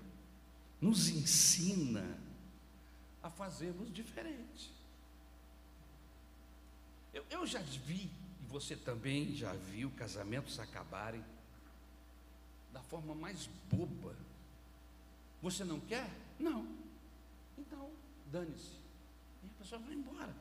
nos 0.80 1.10
ensina 1.10 2.20
a 3.22 3.30
fazermos 3.30 3.94
diferente. 3.94 4.72
Eu, 7.14 7.26
eu 7.30 7.46
já 7.46 7.60
vi 7.60 8.10
você 8.54 8.76
também 8.76 9.36
já 9.36 9.52
viu 9.52 9.89
casamentos 9.98 10.60
acabarem 10.60 11.26
da 12.72 12.84
forma 12.84 13.16
mais 13.16 13.50
boba. 13.72 14.16
Você 15.42 15.63
não 15.63 15.80
quer? 15.80 16.08
Não. 16.39 16.68
Então, 17.58 17.89
dane-se. 18.32 18.78
E 19.44 19.48
a 19.48 19.60
pessoa 19.60 19.82
vai 19.82 19.96
embora. 19.96 20.32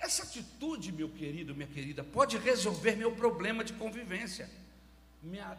Essa 0.00 0.24
atitude, 0.24 0.90
meu 0.90 1.08
querido, 1.08 1.54
minha 1.54 1.68
querida, 1.68 2.02
pode 2.02 2.36
resolver 2.36 2.96
meu 2.96 3.14
problema 3.14 3.62
de 3.62 3.72
convivência, 3.74 4.50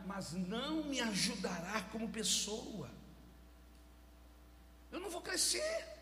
mas 0.05 0.33
não 0.33 0.83
me 0.83 0.99
ajudará 0.99 1.81
como 1.83 2.09
pessoa. 2.09 2.91
Eu 4.91 4.99
não 4.99 5.09
vou 5.09 5.21
crescer 5.21 6.00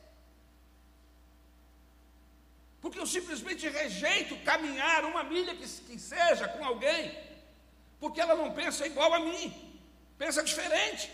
porque 2.89 2.99
eu 2.99 3.05
simplesmente 3.05 3.69
rejeito 3.69 4.35
caminhar 4.43 5.05
uma 5.05 5.23
milha 5.23 5.55
que, 5.55 5.67
que 5.67 5.99
seja 5.99 6.47
com 6.47 6.65
alguém, 6.65 7.15
Porque 7.99 8.19
ela 8.19 8.33
não 8.33 8.51
pensa 8.51 8.87
igual 8.87 9.13
a 9.13 9.19
mim, 9.19 9.53
pensa 10.17 10.41
diferente. 10.43 11.11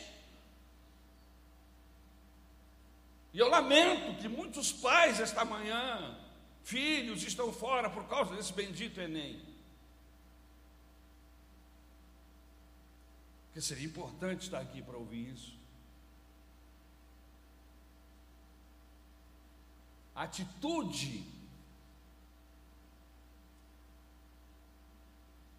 E 3.34 3.40
eu 3.40 3.50
lamento 3.50 4.18
que 4.22 4.30
muitos 4.30 4.72
pais 4.72 5.20
esta 5.20 5.44
manhã, 5.44 6.18
filhos, 6.64 7.24
estão 7.24 7.52
fora 7.52 7.90
por 7.90 8.08
causa 8.08 8.34
desse 8.36 8.54
bendito 8.54 9.02
Enem. 9.02 9.44
Porque 13.48 13.60
seria 13.60 13.86
importante 13.86 14.44
estar 14.44 14.62
aqui 14.62 14.82
para 14.82 14.96
ouvir 14.96 15.34
isso. 15.34 15.54
atitude 20.16 21.35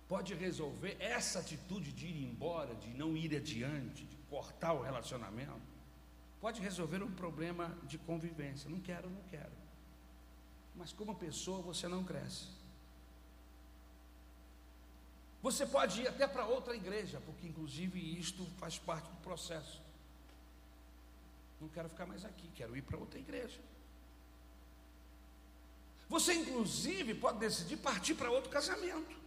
pode 0.09 0.35
resolver 0.35 0.97
essa 1.01 1.40
atitude 1.40 1.92
de 1.92 2.07
ir 2.07 2.25
embora, 2.25 2.75
de 2.75 2.88
não 2.90 3.16
ir 3.16 3.35
adiante, 3.35 4.05
de 4.05 4.16
cortar 4.29 4.73
o 4.73 4.83
relacionamento, 4.83 5.61
pode 6.40 6.61
resolver 6.61 7.03
um 7.03 7.11
problema 7.11 7.77
de 7.85 7.99
convivência. 7.99 8.71
Não 8.71 8.81
quero, 8.81 9.11
não 9.11 9.23
quero. 9.25 9.53
Mas 10.75 10.92
como 10.92 11.14
pessoa 11.14 11.61
você 11.61 11.88
não 11.88 12.05
cresce. 12.05 12.47
Você 15.42 15.66
pode 15.66 16.03
ir 16.03 16.09
até 16.09 16.27
para 16.27 16.47
outra 16.47 16.75
igreja, 16.75 17.21
porque 17.25 17.47
inclusive 17.47 17.99
isto 18.19 18.45
faz 18.59 18.79
parte 18.79 19.09
do 19.09 19.16
processo. 19.19 19.81
Não 21.61 21.69
quero 21.69 21.88
ficar 21.88 22.07
mais 22.07 22.25
aqui, 22.25 22.49
quero 22.55 22.77
ir 22.77 22.83
para 22.83 22.99
outra 22.99 23.19
igreja. 23.19 23.61
Você, 26.09 26.35
inclusive, 26.35 27.14
pode 27.14 27.38
decidir 27.38 27.79
partir 27.79 28.14
para 28.14 28.31
outro 28.31 28.51
casamento. 28.51 29.26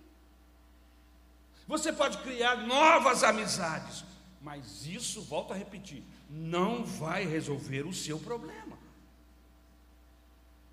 Você 1.70 1.94
pode 1.94 2.18
criar 2.18 2.66
novas 2.66 3.24
amizades, 3.24 4.04
mas 4.42 4.88
isso, 4.88 5.22
volto 5.22 5.54
a 5.54 5.56
repetir, 5.56 6.04
não 6.28 6.84
vai 6.84 7.28
resolver 7.28 7.84
o 7.84 7.94
seu 7.94 8.18
problema. 8.18 8.76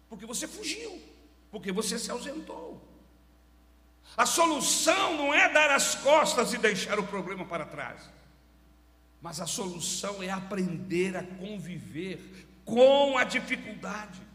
Porque 0.08 0.24
você 0.24 0.48
fugiu, 0.48 0.98
porque 1.50 1.70
você 1.70 1.98
se 1.98 2.10
ausentou. 2.10 2.82
A 4.16 4.24
solução 4.24 5.18
não 5.18 5.34
é 5.34 5.52
dar 5.52 5.70
as 5.70 5.94
costas 5.96 6.54
e 6.54 6.56
deixar 6.56 6.98
o 6.98 7.06
problema 7.06 7.44
para 7.44 7.66
trás, 7.66 8.00
mas 9.20 9.38
a 9.38 9.46
solução 9.46 10.22
é 10.22 10.30
aprender 10.30 11.14
a 11.14 11.22
conviver 11.22 12.48
com 12.64 13.18
a 13.18 13.24
dificuldade. 13.24 14.25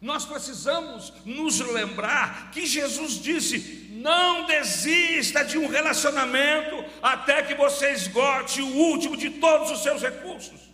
Nós 0.00 0.24
precisamos 0.24 1.12
nos 1.24 1.58
lembrar 1.58 2.50
que 2.52 2.66
Jesus 2.66 3.20
disse: 3.20 3.88
não 3.90 4.46
desista 4.46 5.44
de 5.44 5.58
um 5.58 5.66
relacionamento 5.66 6.84
até 7.02 7.42
que 7.42 7.54
você 7.54 7.92
esgote 7.92 8.62
o 8.62 8.76
último 8.76 9.16
de 9.16 9.30
todos 9.30 9.70
os 9.70 9.82
seus 9.82 10.00
recursos. 10.00 10.68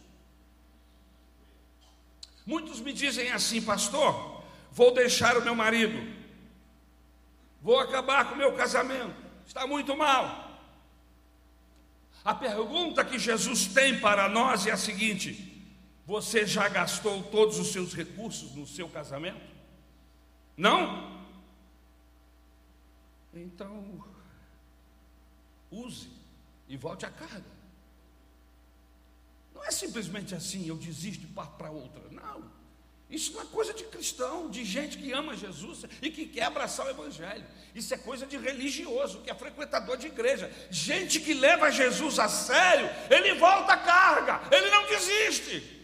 Muitos 2.44 2.80
me 2.80 2.92
dizem 2.92 3.32
assim, 3.32 3.62
pastor, 3.62 4.44
vou 4.70 4.92
deixar 4.92 5.38
o 5.38 5.42
meu 5.42 5.54
marido, 5.54 6.06
vou 7.62 7.78
acabar 7.80 8.28
com 8.28 8.34
o 8.34 8.38
meu 8.38 8.52
casamento, 8.52 9.14
está 9.46 9.66
muito 9.66 9.96
mal. 9.96 10.44
A 12.22 12.34
pergunta 12.34 13.04
que 13.04 13.18
Jesus 13.18 13.66
tem 13.66 13.98
para 14.00 14.28
nós 14.28 14.66
é 14.66 14.70
a 14.72 14.76
seguinte: 14.76 15.53
você 16.06 16.46
já 16.46 16.68
gastou 16.68 17.22
todos 17.24 17.58
os 17.58 17.72
seus 17.72 17.94
recursos 17.94 18.54
no 18.54 18.66
seu 18.66 18.88
casamento? 18.88 19.40
Não? 20.56 21.24
Então, 23.32 24.04
use 25.70 26.08
e 26.68 26.76
volte 26.76 27.06
à 27.06 27.10
carga. 27.10 27.54
Não 29.54 29.64
é 29.64 29.70
simplesmente 29.70 30.34
assim, 30.34 30.66
eu 30.66 30.76
desisto 30.76 31.24
e 31.24 31.28
parto 31.28 31.56
para 31.56 31.70
outra. 31.70 32.02
Não. 32.10 32.52
Isso 33.08 33.32
não 33.32 33.42
é 33.42 33.44
coisa 33.46 33.72
de 33.72 33.84
cristão, 33.84 34.50
de 34.50 34.64
gente 34.64 34.98
que 34.98 35.12
ama 35.12 35.36
Jesus 35.36 35.84
e 36.02 36.10
que 36.10 36.26
quer 36.26 36.44
abraçar 36.44 36.86
o 36.86 36.90
Evangelho. 36.90 37.44
Isso 37.74 37.94
é 37.94 37.98
coisa 37.98 38.26
de 38.26 38.36
religioso, 38.36 39.20
que 39.20 39.30
é 39.30 39.34
frequentador 39.34 39.96
de 39.96 40.06
igreja. 40.06 40.50
Gente 40.70 41.20
que 41.20 41.34
leva 41.34 41.70
Jesus 41.70 42.18
a 42.18 42.28
sério, 42.28 42.88
ele 43.10 43.34
volta 43.34 43.72
à 43.72 43.76
carga, 43.76 44.40
ele 44.54 44.70
não 44.70 44.86
desiste. 44.86 45.83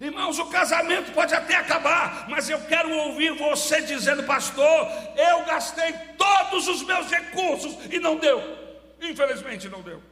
Irmãos, 0.00 0.38
o 0.38 0.46
casamento 0.46 1.12
pode 1.12 1.32
até 1.34 1.54
acabar, 1.54 2.28
mas 2.28 2.50
eu 2.50 2.60
quero 2.66 2.90
ouvir 2.90 3.32
você 3.38 3.80
dizendo, 3.82 4.24
pastor, 4.24 4.88
eu 5.16 5.44
gastei 5.44 5.92
todos 6.18 6.66
os 6.66 6.82
meus 6.82 7.08
recursos 7.08 7.76
e 7.92 8.00
não 8.00 8.16
deu. 8.16 8.40
Infelizmente 9.00 9.68
não 9.68 9.82
deu. 9.82 10.02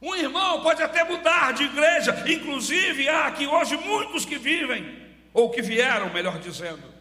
Um 0.00 0.14
irmão 0.14 0.62
pode 0.62 0.82
até 0.82 1.02
mudar 1.02 1.52
de 1.52 1.64
igreja, 1.64 2.24
inclusive 2.30 3.08
há 3.08 3.26
aqui 3.26 3.46
hoje 3.46 3.76
muitos 3.76 4.24
que 4.24 4.38
vivem, 4.38 5.04
ou 5.32 5.50
que 5.50 5.62
vieram, 5.62 6.12
melhor 6.12 6.38
dizendo, 6.38 6.94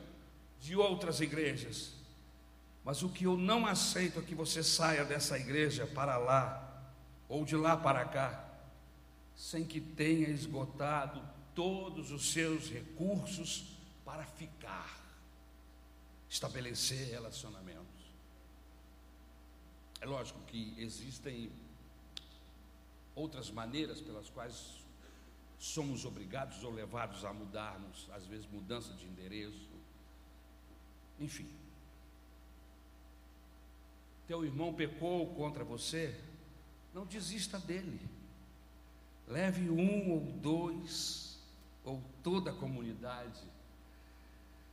de 0.59 0.75
outras 0.75 1.19
igrejas. 1.19 1.93
Mas 2.83 3.03
o 3.03 3.09
que 3.09 3.25
eu 3.25 3.37
não 3.37 3.65
aceito 3.65 4.19
é 4.19 4.23
que 4.23 4.33
você 4.33 4.63
saia 4.63 5.03
dessa 5.03 5.37
igreja 5.37 5.85
para 5.85 6.17
lá, 6.17 6.61
ou 7.27 7.43
de 7.43 7.55
lá 7.55 7.75
para 7.75 8.05
cá, 8.05 8.44
sem 9.35 9.65
que 9.65 9.81
tenha 9.81 10.29
esgotado 10.29 11.21
todos 11.53 12.11
os 12.11 12.31
seus 12.31 12.69
recursos 12.69 13.77
para 14.03 14.25
ficar, 14.25 14.99
estabelecer 16.29 17.09
relacionamentos. 17.09 17.85
É 19.99 20.05
lógico 20.05 20.39
que 20.47 20.75
existem 20.77 21.51
outras 23.15 23.49
maneiras 23.49 24.01
pelas 24.01 24.29
quais 24.29 24.83
somos 25.57 26.05
obrigados 26.05 26.63
ou 26.63 26.71
levados 26.71 27.23
a 27.25 27.33
mudarmos, 27.33 28.07
às 28.11 28.25
vezes 28.25 28.45
mudança 28.47 28.93
de 28.93 29.05
endereço, 29.05 29.69
enfim. 31.19 31.49
Teu 34.27 34.43
irmão 34.43 34.73
pecou 34.73 35.33
contra 35.33 35.63
você, 35.63 36.19
não 36.93 37.05
desista 37.05 37.57
dele. 37.59 37.99
Leve 39.27 39.69
um 39.69 40.11
ou 40.11 40.21
dois, 40.21 41.39
ou 41.83 42.01
toda 42.23 42.51
a 42.51 42.55
comunidade. 42.55 43.43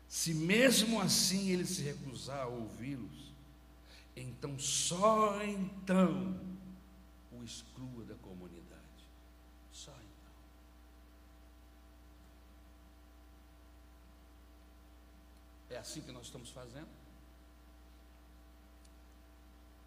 Se 0.09 0.35
mesmo 0.35 1.01
assim 1.01 1.51
ele 1.51 1.65
se 1.65 1.83
recusar 1.83 2.43
a 2.43 2.47
ouvi-los, 2.47 3.33
então 4.15 4.59
só 4.59 5.43
então 5.43 6.39
o 7.33 7.43
exclua 7.43 8.05
da 8.05 8.15
comunidade. 8.17 8.83
Só 9.73 9.91
então. 9.91 10.33
É 15.71 15.79
assim 15.79 16.03
que 16.03 16.13
nós 16.13 16.27
estamos 16.27 16.51
fazendo? 16.51 16.89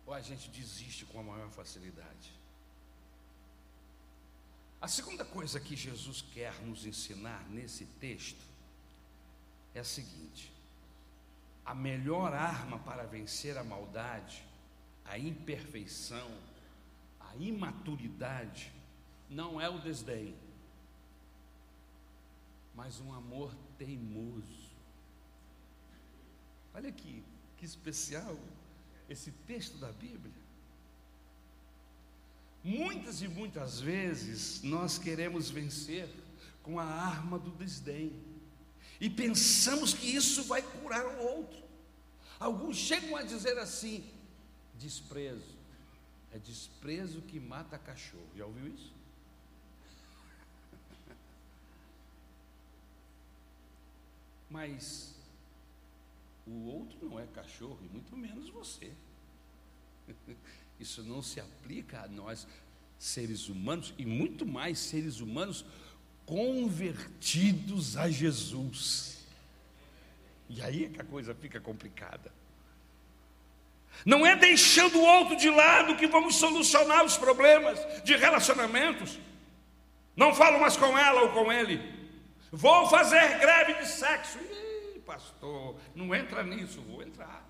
Ou 0.07 0.13
a 0.13 0.21
gente 0.21 0.49
desiste 0.49 1.05
com 1.05 1.19
a 1.19 1.23
maior 1.23 1.49
facilidade? 1.49 2.34
A 4.85 4.87
segunda 4.87 5.25
coisa 5.25 5.59
que 5.59 5.75
Jesus 5.75 6.21
quer 6.21 6.61
nos 6.61 6.85
ensinar 6.85 7.43
nesse 7.49 7.85
texto 7.99 8.45
é 9.73 9.79
a 9.79 9.83
seguinte: 9.83 10.53
a 11.65 11.73
melhor 11.73 12.31
arma 12.31 12.77
para 12.77 13.03
vencer 13.03 13.57
a 13.57 13.63
maldade, 13.63 14.45
a 15.03 15.17
imperfeição, 15.17 16.29
a 17.19 17.35
imaturidade, 17.35 18.71
não 19.27 19.59
é 19.59 19.67
o 19.67 19.79
desdém, 19.79 20.35
mas 22.75 22.99
um 22.99 23.11
amor 23.11 23.55
teimoso. 23.79 24.69
Olha 26.75 26.89
aqui, 26.89 27.23
que 27.57 27.65
especial 27.65 28.37
esse 29.09 29.31
texto 29.47 29.79
da 29.79 29.91
Bíblia. 29.91 30.44
Muitas 32.67 33.21
e 33.21 33.27
muitas 33.27 33.79
vezes 33.79 34.63
nós 34.63 34.97
queremos 34.97 35.51
vencer 35.51 36.09
com 36.63 36.79
a 36.79 36.83
arma 36.83 37.37
do 37.37 37.51
desdém 37.51 38.11
e 38.99 39.07
pensamos 39.07 39.93
que 39.93 40.07
isso 40.07 40.45
vai 40.45 40.63
curar 40.63 41.05
o 41.05 41.19
outro. 41.19 41.63
Alguns 42.39 42.77
chegam 42.77 43.15
a 43.15 43.21
dizer 43.21 43.59
assim: 43.59 44.03
desprezo. 44.79 45.53
É 46.31 46.39
desprezo 46.39 47.21
que 47.21 47.39
mata 47.39 47.77
cachorro. 47.77 48.31
Já 48.35 48.47
ouviu 48.47 48.67
isso? 48.67 48.91
Mas 54.49 55.13
o 56.47 56.65
outro 56.65 56.97
não 57.07 57.19
é 57.19 57.27
cachorro, 57.27 57.77
e 57.83 57.89
muito 57.89 58.17
menos 58.17 58.49
você. 58.49 58.91
Isso 60.79 61.03
não 61.03 61.21
se 61.21 61.39
aplica 61.39 62.01
a 62.01 62.07
nós, 62.07 62.47
seres 62.97 63.47
humanos, 63.49 63.93
e 63.97 64.05
muito 64.05 64.45
mais 64.45 64.79
seres 64.79 65.19
humanos 65.19 65.65
convertidos 66.25 67.97
a 67.97 68.09
Jesus. 68.09 69.25
E 70.49 70.61
aí 70.61 70.85
é 70.85 70.89
que 70.89 71.01
a 71.01 71.05
coisa 71.05 71.33
fica 71.33 71.59
complicada. 71.59 72.31
Não 74.05 74.25
é 74.25 74.35
deixando 74.35 74.97
o 74.97 75.05
outro 75.05 75.37
de 75.37 75.49
lado 75.49 75.95
que 75.95 76.07
vamos 76.07 76.35
solucionar 76.35 77.05
os 77.05 77.17
problemas 77.17 77.79
de 78.03 78.15
relacionamentos. 78.15 79.17
Não 80.15 80.33
falo 80.33 80.59
mais 80.59 80.75
com 80.75 80.97
ela 80.97 81.21
ou 81.21 81.29
com 81.29 81.51
ele. 81.51 81.81
Vou 82.51 82.87
fazer 82.89 83.39
greve 83.39 83.73
de 83.75 83.87
sexo. 83.87 84.37
Ih, 84.39 84.99
pastor, 84.99 85.77
não 85.93 86.13
entra 86.13 86.43
nisso, 86.43 86.81
vou 86.81 87.01
entrar. 87.01 87.44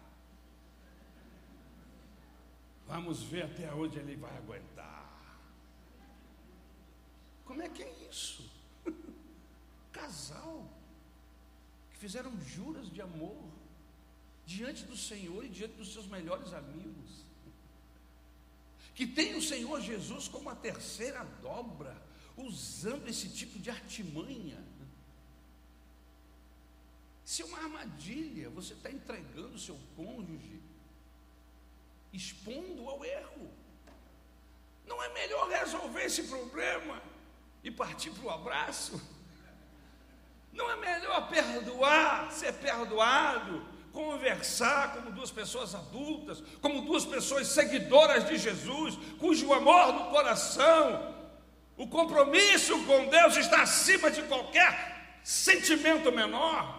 Vamos 2.88 3.24
ver 3.24 3.44
até 3.44 3.74
onde 3.74 3.98
ele 3.98 4.16
vai 4.16 4.36
aguentar. 4.38 5.06
Como 7.44 7.62
é 7.62 7.70
que 7.70 7.84
é 7.84 8.08
isso? 8.10 8.50
Casal 9.92 10.68
que 11.92 11.98
fizeram 11.98 12.40
juras 12.42 12.90
de 12.90 13.02
amor 13.02 13.44
diante 14.46 14.84
do 14.86 14.96
Senhor 14.96 15.44
e 15.44 15.50
diante 15.50 15.76
dos 15.76 15.94
seus 15.94 16.08
melhores 16.08 16.54
amigos. 16.54 17.26
Que 18.94 19.08
tem 19.08 19.36
o 19.36 19.42
Senhor 19.42 19.82
Jesus 19.82 20.28
como 20.28 20.50
a 20.50 20.56
terceira 20.56 21.24
dobra, 21.42 22.02
usando 22.38 23.08
esse 23.08 23.30
tipo 23.30 23.60
de 23.60 23.70
artimanha. 23.70 24.64
Se 27.26 27.42
é 27.42 27.46
uma 27.46 27.58
armadilha, 27.58 28.50
você 28.52 28.74
está 28.74 28.92
entregando 28.92 29.56
o 29.56 29.60
seu 29.60 29.78
cônjuge, 29.96 30.62
expondo 32.16 32.88
ao 32.90 33.04
erro. 33.04 33.52
Não 34.86 35.02
é 35.04 35.10
melhor 35.14 35.50
resolver 35.50 36.04
esse 36.04 36.24
problema 36.24 37.02
e 37.64 37.72
partir 37.72 38.12
para 38.12 38.26
o 38.26 38.30
abraço? 38.30 39.02
Não 40.54 40.70
é 40.72 40.76
melhor 40.78 41.28
perdoar, 41.28 42.32
ser 42.32 42.54
perdoado, 42.54 43.66
conversar 43.92 44.94
como 44.94 45.12
duas 45.12 45.32
pessoas 45.32 45.76
adultas, 45.76 46.42
como 46.62 46.82
duas 46.82 47.06
pessoas 47.06 47.48
seguidoras 47.48 48.28
de 48.28 48.38
Jesus, 48.38 48.98
cujo 49.20 49.52
amor 49.54 49.94
no 49.94 50.10
coração, 50.12 51.16
o 51.78 51.88
compromisso 51.88 52.86
com 52.86 53.08
Deus 53.08 53.36
está 53.36 53.64
acima 53.64 54.10
de 54.10 54.22
qualquer 54.24 55.20
sentimento 55.24 56.12
menor. 56.12 56.75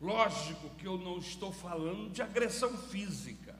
Lógico 0.00 0.70
que 0.76 0.86
eu 0.86 0.96
não 0.96 1.18
estou 1.18 1.52
falando 1.52 2.10
de 2.10 2.22
agressão 2.22 2.76
física. 2.76 3.58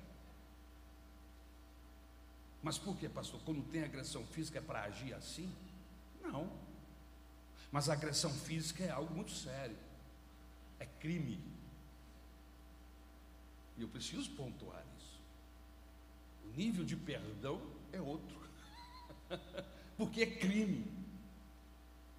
Mas 2.62 2.78
por 2.78 2.96
que, 2.96 3.08
pastor? 3.08 3.40
Quando 3.44 3.62
tem 3.70 3.82
agressão 3.82 4.24
física 4.26 4.58
é 4.58 4.62
para 4.62 4.82
agir 4.82 5.14
assim? 5.14 5.52
Não. 6.22 6.50
Mas 7.70 7.88
a 7.88 7.92
agressão 7.92 8.30
física 8.30 8.84
é 8.84 8.90
algo 8.90 9.14
muito 9.14 9.32
sério 9.32 9.76
é 10.78 10.86
crime. 10.86 11.40
E 13.76 13.82
eu 13.82 13.88
preciso 13.88 14.30
pontuar 14.30 14.84
isso. 14.98 15.20
O 16.44 16.56
nível 16.56 16.84
de 16.84 16.96
perdão 16.96 17.60
é 17.92 18.00
outro. 18.00 18.38
Porque 19.96 20.22
é 20.22 20.26
crime. 20.26 20.86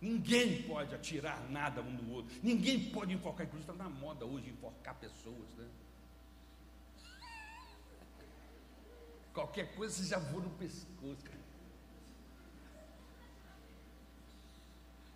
Ninguém 0.02 0.64
pode 0.64 0.96
atirar 0.96 1.50
nada 1.50 1.82
um 1.82 1.92
no 1.92 2.14
outro. 2.14 2.34
Ninguém 2.42 2.90
pode 2.92 3.14
enforcar. 3.14 3.46
Inclusive 3.46 3.72
está 3.72 3.84
na 3.84 3.90
moda 3.90 4.26
hoje 4.26 4.50
enforcar 4.50 4.96
pessoas, 4.96 5.50
né? 5.58 5.68
Qualquer 9.34 9.74
coisa 9.76 9.94
você 9.94 10.10
já 10.10 10.20
voa 10.20 10.44
no 10.44 10.50
pescoço, 10.52 11.24
cara. 11.24 11.40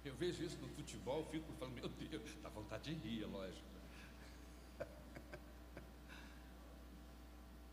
Eu 0.05 0.13
vejo 0.15 0.43
isso 0.43 0.57
no 0.59 0.67
futebol, 0.69 1.25
fico 1.31 1.51
falando, 1.53 1.75
meu 1.75 1.87
Deus, 1.87 2.29
dá 2.41 2.49
vontade 2.49 2.93
de 2.93 3.07
rir, 3.07 3.23
é 3.23 3.25
lógico. 3.25 3.73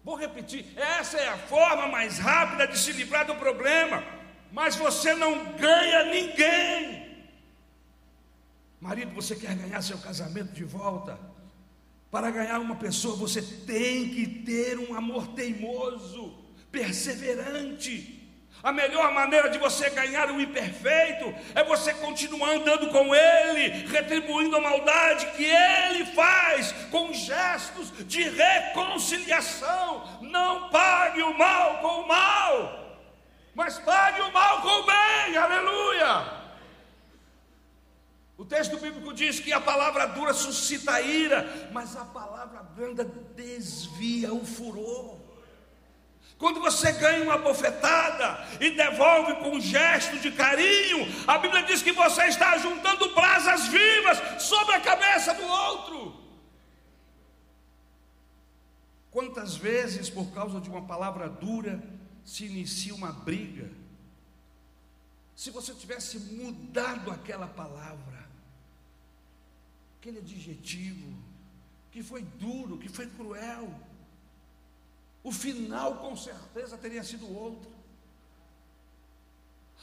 Vou 0.03 0.14
repetir, 0.14 0.79
essa 0.79 1.18
é 1.18 1.29
a 1.29 1.37
forma 1.37 1.88
mais 1.88 2.18
rápida 2.18 2.66
de 2.68 2.79
se 2.79 2.92
livrar 2.92 3.27
do 3.27 3.35
problema, 3.35 4.03
mas 4.53 4.77
você 4.77 5.15
não 5.15 5.53
ganha 5.53 6.05
ninguém. 6.05 7.01
Marido, 8.81 9.15
você 9.15 9.37
quer 9.37 9.55
ganhar 9.55 9.83
seu 9.83 9.99
casamento 9.99 10.53
de 10.53 10.65
volta? 10.65 11.19
Para 12.11 12.31
ganhar 12.31 12.59
uma 12.59 12.77
pessoa, 12.77 13.15
você 13.15 13.41
tem 13.41 14.09
que 14.09 14.27
ter 14.27 14.79
um 14.79 14.95
amor 14.95 15.29
teimoso, 15.29 16.35
perseverante. 16.73 18.19
A 18.63 18.73
melhor 18.73 19.13
maneira 19.13 19.49
de 19.49 19.59
você 19.59 19.89
ganhar 19.91 20.31
o 20.31 20.41
imperfeito 20.41 21.33
é 21.55 21.65
você 21.65 21.95
continuar 21.95 22.51
andando 22.51 22.89
com 22.89 23.15
Ele, 23.15 23.87
retribuindo 23.87 24.57
a 24.57 24.61
maldade 24.61 25.27
que 25.37 25.45
Ele 25.45 26.05
faz 26.07 26.73
com 26.91 27.13
gestos 27.13 27.93
de 28.07 28.23
reconciliação. 28.23 30.21
Não 30.21 30.69
pague 30.69 31.23
o 31.23 31.39
mal 31.39 31.79
com 31.79 32.03
o 32.03 32.09
mal, 32.09 32.89
mas 33.55 33.79
pague 33.79 34.21
o 34.23 34.33
mal 34.33 34.63
com 34.63 34.69
o 34.69 34.87
bem. 34.87 35.37
Aleluia! 35.37 36.41
O 38.41 38.45
texto 38.45 38.79
bíblico 38.79 39.13
diz 39.13 39.39
que 39.39 39.53
a 39.53 39.61
palavra 39.61 40.07
dura 40.07 40.33
suscita 40.33 40.99
ira, 41.01 41.69
mas 41.73 41.95
a 41.95 42.07
palavra 42.07 42.63
branda 42.63 43.05
desvia 43.05 44.33
o 44.33 44.47
furor. 44.47 45.21
Quando 46.39 46.59
você 46.59 46.91
ganha 46.93 47.23
uma 47.23 47.37
bofetada 47.37 48.43
e 48.59 48.71
devolve 48.71 49.35
com 49.35 49.51
um 49.51 49.61
gesto 49.61 50.19
de 50.21 50.33
carinho, 50.33 51.07
a 51.27 51.37
Bíblia 51.37 51.65
diz 51.65 51.83
que 51.83 51.93
você 51.93 52.25
está 52.29 52.57
juntando 52.57 53.15
brasas 53.15 53.69
vivas 53.69 54.43
sobre 54.43 54.75
a 54.75 54.81
cabeça 54.81 55.35
do 55.35 55.47
outro. 55.47 56.19
Quantas 59.11 59.55
vezes, 59.55 60.09
por 60.09 60.33
causa 60.33 60.63
de 60.63 60.71
uma 60.71 60.87
palavra 60.87 61.29
dura, 61.29 61.79
se 62.31 62.45
inicia 62.45 62.95
uma 62.95 63.11
briga? 63.11 63.69
Se 65.35 65.51
você 65.51 65.75
tivesse 65.75 66.16
mudado 66.16 67.11
aquela 67.11 67.49
palavra, 67.49 68.25
aquele 69.99 70.19
adjetivo, 70.19 71.12
que 71.90 72.05
foi 72.05 72.23
duro, 72.23 72.79
que 72.79 72.88
foi 72.88 73.09
cruel, 73.09 73.75
o 75.25 75.33
final 75.33 75.97
com 75.97 76.16
certeza 76.16 76.79
teria 76.79 77.03
sido 77.03 77.29
outro. 77.37 77.69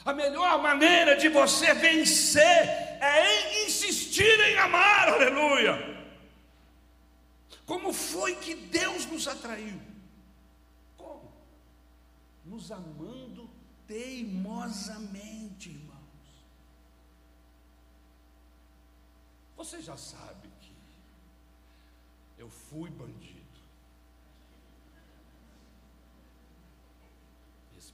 A 0.06 0.14
melhor 0.14 0.62
maneira 0.62 1.18
de 1.18 1.28
você 1.28 1.74
vencer 1.74 2.42
é 3.02 3.66
insistir 3.66 4.40
em 4.40 4.58
amar, 4.58 5.10
aleluia. 5.10 5.76
Como 7.66 7.92
foi 7.92 8.38
que 8.38 8.56
Deus 8.56 9.06
nos 9.06 9.28
atraiu? 9.28 9.97
Nos 12.58 12.72
amando 12.72 13.48
teimosamente, 13.86 15.70
irmãos. 15.70 16.28
Você 19.56 19.80
já 19.80 19.96
sabe 19.96 20.50
que 20.60 20.76
eu 22.36 22.50
fui 22.50 22.90
bandido. 22.90 23.38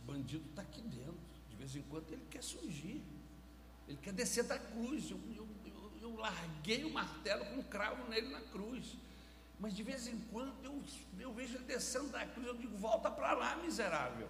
bandido 0.05 0.47
está 0.49 0.61
aqui 0.61 0.81
dentro. 0.81 1.17
De 1.49 1.57
vez 1.57 1.75
em 1.75 1.81
quando 1.81 2.09
ele 2.13 2.25
quer 2.29 2.41
surgir. 2.41 3.03
Ele 3.85 3.97
quer 3.97 4.13
descer 4.13 4.45
da 4.45 4.57
cruz. 4.57 5.11
Eu, 5.11 5.19
eu, 5.35 5.45
eu, 5.65 5.91
eu 6.01 6.15
larguei 6.15 6.85
o 6.85 6.93
martelo 6.93 7.45
com 7.47 7.55
um 7.55 7.63
cravo 7.63 8.07
nele 8.09 8.29
na 8.29 8.39
cruz. 8.39 8.95
Mas 9.59 9.75
de 9.75 9.83
vez 9.83 10.07
em 10.07 10.17
quando 10.31 10.63
eu, 10.63 10.81
eu 11.19 11.33
vejo 11.33 11.57
ele 11.57 11.65
descendo 11.65 12.07
da 12.07 12.25
cruz. 12.25 12.47
Eu 12.47 12.55
digo, 12.55 12.77
volta 12.77 13.11
para 13.11 13.33
lá, 13.33 13.57
miserável. 13.57 14.29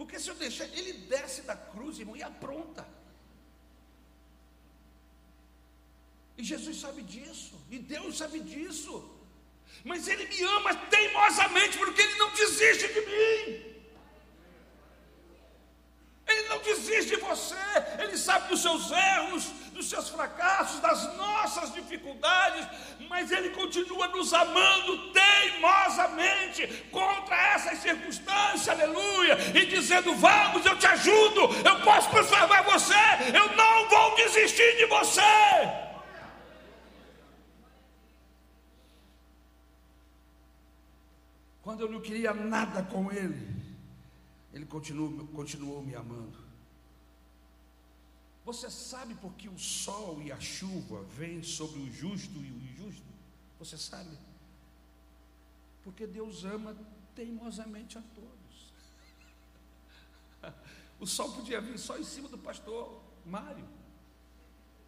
Porque 0.00 0.18
se 0.18 0.30
eu 0.30 0.34
deixar, 0.34 0.64
ele 0.78 0.94
desce 1.14 1.42
da 1.42 1.54
cruz, 1.54 1.98
irmão, 1.98 2.16
e 2.16 2.22
apronta. 2.22 2.88
E 6.38 6.42
Jesus 6.42 6.80
sabe 6.80 7.02
disso, 7.02 7.52
e 7.70 7.78
Deus 7.78 8.16
sabe 8.16 8.40
disso. 8.40 8.94
Mas 9.84 10.08
Ele 10.08 10.24
me 10.26 10.42
ama 10.56 10.74
teimosamente, 10.94 11.76
porque 11.76 12.00
Ele 12.00 12.14
não 12.14 12.30
desiste 12.32 12.88
de 12.94 13.00
mim. 13.10 13.44
Ele 16.28 16.48
não 16.48 16.62
desiste 16.62 17.10
de 17.10 17.16
você, 17.16 17.54
Ele 17.98 18.16
sabe 18.16 18.48
dos 18.48 18.62
seus 18.62 18.90
erros, 18.90 19.44
dos 19.80 19.88
seus 19.88 20.10
fracassos, 20.10 20.78
das 20.80 21.16
nossas 21.16 21.72
dificuldades, 21.72 22.66
mas 23.08 23.32
Ele 23.32 23.48
continua 23.50 24.08
nos 24.08 24.32
amando 24.34 25.10
teimosamente 25.12 26.66
contra 26.90 27.34
essas 27.54 27.78
circunstâncias, 27.78 28.68
aleluia, 28.68 29.38
e 29.54 29.64
dizendo: 29.64 30.14
Vamos, 30.16 30.66
eu 30.66 30.78
te 30.78 30.86
ajudo, 30.86 31.40
eu 31.64 31.80
posso 31.82 32.10
transformar 32.10 32.62
você, 32.62 32.94
eu 33.34 33.56
não 33.56 33.88
vou 33.88 34.16
desistir 34.16 34.76
de 34.76 34.84
você. 34.84 35.22
Quando 41.62 41.80
eu 41.82 41.90
não 41.90 42.00
queria 42.00 42.34
nada 42.34 42.82
com 42.82 43.10
Ele, 43.10 43.48
ele 44.52 44.66
continuou, 44.66 45.26
continuou 45.28 45.82
me 45.82 45.94
amando. 45.94 46.49
Você 48.44 48.70
sabe 48.70 49.14
por 49.14 49.34
que 49.34 49.48
o 49.48 49.58
sol 49.58 50.20
e 50.22 50.32
a 50.32 50.40
chuva 50.40 51.02
vêm 51.04 51.42
sobre 51.42 51.80
o 51.80 51.92
justo 51.92 52.38
e 52.38 52.50
o 52.50 52.62
injusto? 52.62 53.06
Você 53.58 53.76
sabe? 53.76 54.16
Porque 55.82 56.06
Deus 56.06 56.44
ama 56.44 56.76
teimosamente 57.14 57.98
a 57.98 58.02
todos. 58.14 58.30
O 61.00 61.06
sol 61.06 61.32
podia 61.32 61.62
vir 61.62 61.78
só 61.78 61.96
em 61.96 62.04
cima 62.04 62.28
do 62.28 62.36
pastor 62.36 63.02
Mário, 63.24 63.66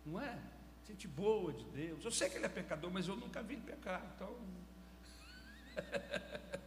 não 0.04 0.20
é? 0.20 0.38
Gente 0.86 1.08
boa 1.08 1.54
de 1.54 1.64
Deus. 1.64 2.04
Eu 2.04 2.10
sei 2.10 2.28
que 2.28 2.36
ele 2.36 2.44
é 2.44 2.50
pecador, 2.50 2.90
mas 2.90 3.08
eu 3.08 3.16
nunca 3.16 3.42
vi 3.42 3.54
ele 3.54 3.62
pecar, 3.62 4.12
então. 4.14 4.36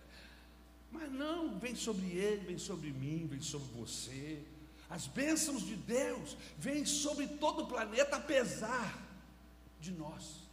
Mas 0.92 1.12
não, 1.12 1.60
vem 1.60 1.76
sobre 1.76 2.08
ele, 2.08 2.46
vem 2.46 2.58
sobre 2.58 2.92
mim, 2.92 3.28
vem 3.28 3.42
sobre 3.42 3.68
você. 3.74 4.42
As 4.90 5.08
bênçãos 5.08 5.62
de 5.62 5.76
Deus 5.76 6.38
vêm 6.58 6.86
sobre 6.86 7.28
todo 7.28 7.64
o 7.64 7.68
planeta, 7.68 8.18
apesar 8.18 9.02
de 9.80 9.92
nós. 9.92 10.46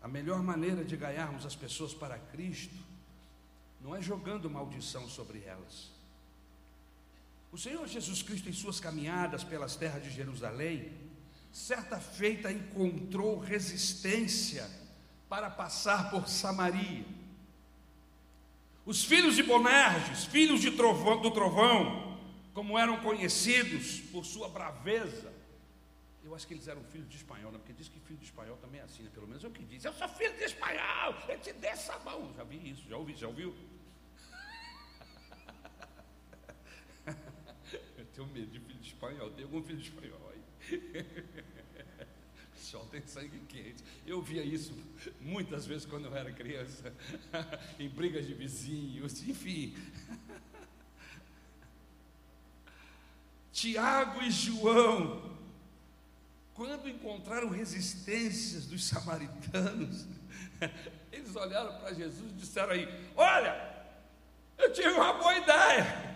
A 0.00 0.08
melhor 0.08 0.42
maneira 0.42 0.84
de 0.84 0.96
ganharmos 0.96 1.44
as 1.44 1.54
pessoas 1.54 1.92
para 1.92 2.18
Cristo 2.18 2.74
não 3.80 3.94
é 3.94 4.00
jogando 4.00 4.48
maldição 4.48 5.08
sobre 5.08 5.42
elas. 5.44 5.90
O 7.52 7.58
Senhor 7.58 7.86
Jesus 7.86 8.22
Cristo, 8.22 8.48
em 8.48 8.52
suas 8.52 8.78
caminhadas 8.78 9.42
pelas 9.42 9.76
terras 9.76 10.02
de 10.02 10.10
Jerusalém, 10.10 10.92
certa 11.52 11.98
feita 11.98 12.52
encontrou 12.52 13.38
resistência 13.38 14.68
para 15.28 15.50
passar 15.50 16.10
por 16.10 16.28
Samaria. 16.28 17.17
Os 18.88 19.04
filhos 19.04 19.36
de 19.36 19.42
Bonerges, 19.42 20.24
filhos 20.24 20.62
de 20.62 20.70
trovão, 20.70 21.20
do 21.20 21.30
trovão, 21.30 22.18
como 22.54 22.78
eram 22.78 22.96
conhecidos 23.02 24.00
por 24.10 24.24
sua 24.24 24.48
braveza, 24.48 25.30
eu 26.24 26.34
acho 26.34 26.46
que 26.46 26.54
eles 26.54 26.66
eram 26.68 26.82
filhos 26.84 27.06
de 27.06 27.16
espanhol, 27.18 27.52
né? 27.52 27.58
porque 27.58 27.74
diz 27.74 27.86
que 27.86 28.00
filho 28.00 28.18
de 28.18 28.24
espanhol 28.24 28.56
também 28.56 28.80
é 28.80 28.84
assim, 28.84 29.02
né? 29.02 29.10
pelo 29.12 29.28
menos 29.28 29.44
é 29.44 29.46
o 29.48 29.50
que 29.50 29.62
diz. 29.62 29.84
Eu 29.84 29.92
sou 29.92 30.08
filho 30.08 30.34
de 30.38 30.44
espanhol, 30.44 31.14
eu 31.28 31.38
te 31.38 31.52
dei 31.52 31.76
sabão. 31.76 32.32
Já 32.34 32.44
vi 32.44 32.70
isso, 32.70 32.88
já 32.88 32.96
ouvi, 32.96 33.14
já 33.14 33.28
ouviu? 33.28 33.54
eu 37.98 38.06
tenho 38.06 38.26
medo 38.28 38.46
de 38.46 38.58
filho 38.58 38.78
de 38.78 38.88
espanhol, 38.88 39.30
tem 39.32 39.44
algum 39.44 39.62
filho 39.62 39.80
de 39.80 39.88
espanhol 39.90 40.32
aí? 40.32 40.42
Senhor 42.70 42.86
tem 42.86 43.06
sangue 43.06 43.38
quente. 43.48 43.82
Eu 44.06 44.20
via 44.20 44.42
isso 44.42 44.72
muitas 45.20 45.66
vezes 45.66 45.86
quando 45.86 46.06
eu 46.06 46.14
era 46.14 46.32
criança, 46.32 46.92
em 47.78 47.88
brigas 47.88 48.26
de 48.26 48.34
vizinhos, 48.34 49.22
enfim. 49.26 49.76
Tiago 53.52 54.22
e 54.22 54.30
João 54.30 55.38
quando 56.58 56.88
encontraram 56.88 57.50
resistências 57.50 58.66
dos 58.66 58.84
samaritanos, 58.84 60.08
eles 61.12 61.36
olharam 61.36 61.78
para 61.78 61.94
Jesus 61.94 62.32
e 62.32 62.34
disseram 62.34 62.72
aí: 62.72 62.88
Olha, 63.14 63.86
eu 64.58 64.72
tive 64.72 64.88
uma 64.88 65.12
boa 65.12 65.38
ideia. 65.38 66.07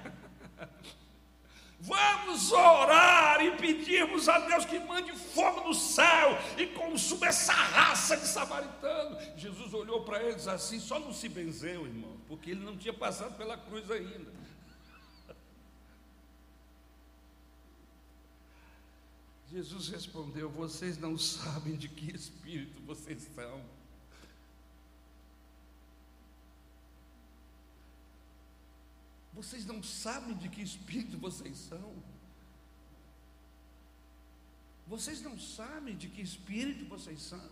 Vamos 1.84 2.52
orar 2.52 3.44
e 3.44 3.56
pedirmos 3.56 4.28
a 4.28 4.38
Deus 4.38 4.64
que 4.64 4.78
mande 4.78 5.10
fogo 5.12 5.62
do 5.62 5.74
céu 5.74 6.38
e 6.56 6.68
consuma 6.68 7.26
essa 7.26 7.52
raça 7.52 8.16
de 8.16 8.24
samaritano. 8.24 9.18
Jesus 9.36 9.74
olhou 9.74 10.04
para 10.04 10.22
eles 10.22 10.46
assim, 10.46 10.78
só 10.78 11.00
não 11.00 11.12
se 11.12 11.28
benzeu, 11.28 11.84
irmão, 11.84 12.20
porque 12.28 12.52
ele 12.52 12.64
não 12.64 12.76
tinha 12.76 12.94
passado 12.94 13.36
pela 13.36 13.58
cruz 13.58 13.90
ainda. 13.90 14.30
Jesus 19.50 19.88
respondeu: 19.88 20.48
Vocês 20.48 20.96
não 20.96 21.18
sabem 21.18 21.74
de 21.74 21.88
que 21.88 22.14
espírito 22.14 22.80
vocês 22.82 23.28
são. 23.34 23.60
Vocês 29.32 29.64
não 29.64 29.82
sabem 29.82 30.36
de 30.36 30.48
que 30.48 30.62
espírito 30.62 31.16
vocês 31.18 31.56
são. 31.58 32.02
Vocês 34.86 35.22
não 35.22 35.38
sabem 35.38 35.96
de 35.96 36.08
que 36.08 36.20
espírito 36.20 36.84
vocês 36.84 37.22
são. 37.22 37.50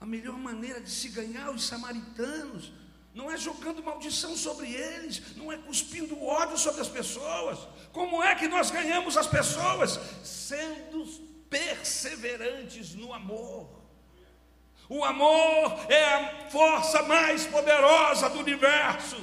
A 0.00 0.06
melhor 0.06 0.38
maneira 0.38 0.80
de 0.80 0.90
se 0.90 1.08
ganhar 1.08 1.50
os 1.50 1.64
samaritanos 1.64 2.72
não 3.14 3.30
é 3.30 3.36
jogando 3.36 3.82
maldição 3.82 4.36
sobre 4.36 4.70
eles, 4.70 5.36
não 5.36 5.50
é 5.50 5.56
cuspindo 5.56 6.22
ódio 6.22 6.58
sobre 6.58 6.82
as 6.82 6.88
pessoas. 6.88 7.58
Como 7.92 8.22
é 8.22 8.34
que 8.34 8.46
nós 8.46 8.70
ganhamos 8.70 9.16
as 9.16 9.26
pessoas? 9.26 9.98
Sendo 10.22 11.06
perseverantes 11.48 12.94
no 12.94 13.12
amor. 13.12 13.82
O 14.88 15.04
amor 15.04 15.90
é 15.90 16.14
a 16.14 16.50
força 16.50 17.02
mais 17.02 17.46
poderosa 17.46 18.28
do 18.28 18.38
universo. 18.38 19.16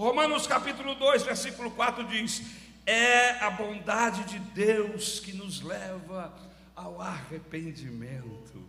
Romanos 0.00 0.46
capítulo 0.46 0.94
2, 0.94 1.24
versículo 1.24 1.70
4 1.72 2.04
diz: 2.04 2.40
É 2.86 3.32
a 3.32 3.50
bondade 3.50 4.24
de 4.24 4.38
Deus 4.38 5.20
que 5.20 5.34
nos 5.34 5.60
leva 5.60 6.34
ao 6.74 7.02
arrependimento. 7.02 8.66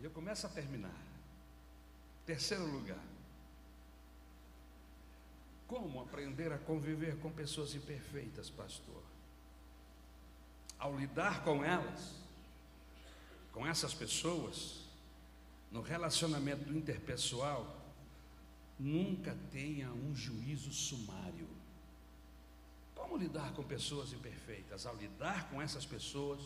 E 0.00 0.04
eu 0.04 0.10
começo 0.10 0.48
a 0.48 0.50
terminar. 0.50 0.96
Terceiro 2.26 2.66
lugar, 2.66 2.98
como 5.68 6.02
aprender 6.02 6.52
a 6.52 6.58
conviver 6.58 7.16
com 7.20 7.30
pessoas 7.30 7.72
imperfeitas, 7.72 8.50
pastor? 8.50 9.04
Ao 10.76 10.92
lidar 10.96 11.44
com 11.44 11.64
elas, 11.64 12.16
com 13.52 13.64
essas 13.64 13.94
pessoas, 13.94 14.80
no 15.70 15.82
relacionamento 15.82 16.72
interpessoal, 16.72 17.83
nunca 18.78 19.36
tenha 19.50 19.92
um 19.92 20.14
juízo 20.14 20.72
sumário. 20.72 21.48
Como 22.94 23.16
lidar 23.16 23.52
com 23.52 23.62
pessoas 23.62 24.12
imperfeitas? 24.12 24.86
Ao 24.86 24.96
lidar 24.96 25.50
com 25.50 25.60
essas 25.60 25.84
pessoas, 25.84 26.40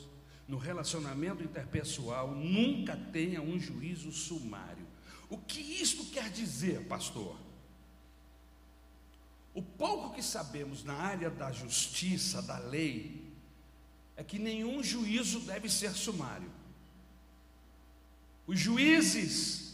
no 0.47 0.57
relacionamento 0.57 1.43
interpessoal, 1.43 2.35
nunca 2.35 2.97
tenha 2.97 3.43
um 3.43 3.59
juízo 3.59 4.11
sumário. 4.11 4.87
O 5.29 5.37
que 5.37 5.61
isto 5.61 6.07
quer 6.07 6.31
dizer, 6.31 6.87
pastor? 6.87 7.37
O 9.55 9.63
pouco 9.63 10.15
que 10.15 10.23
sabemos 10.23 10.85
na 10.85 10.95
área 10.95 11.29
da 11.29 11.53
justiça, 11.53 12.41
da 12.41 12.59
lei, 12.59 13.29
é 14.17 14.25
que 14.25 14.39
nenhum 14.39 14.83
juízo 14.83 15.41
deve 15.41 15.69
ser 15.69 15.93
sumário. 15.93 16.51
Os 18.47 18.59
juízes, 18.59 19.68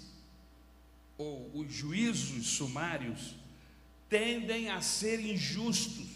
ou 1.17 1.51
os 1.55 1.73
juízos 1.73 2.47
sumários, 2.47 3.35
tendem 4.09 4.71
a 4.71 4.81
ser 4.81 5.21
injustos. 5.21 6.09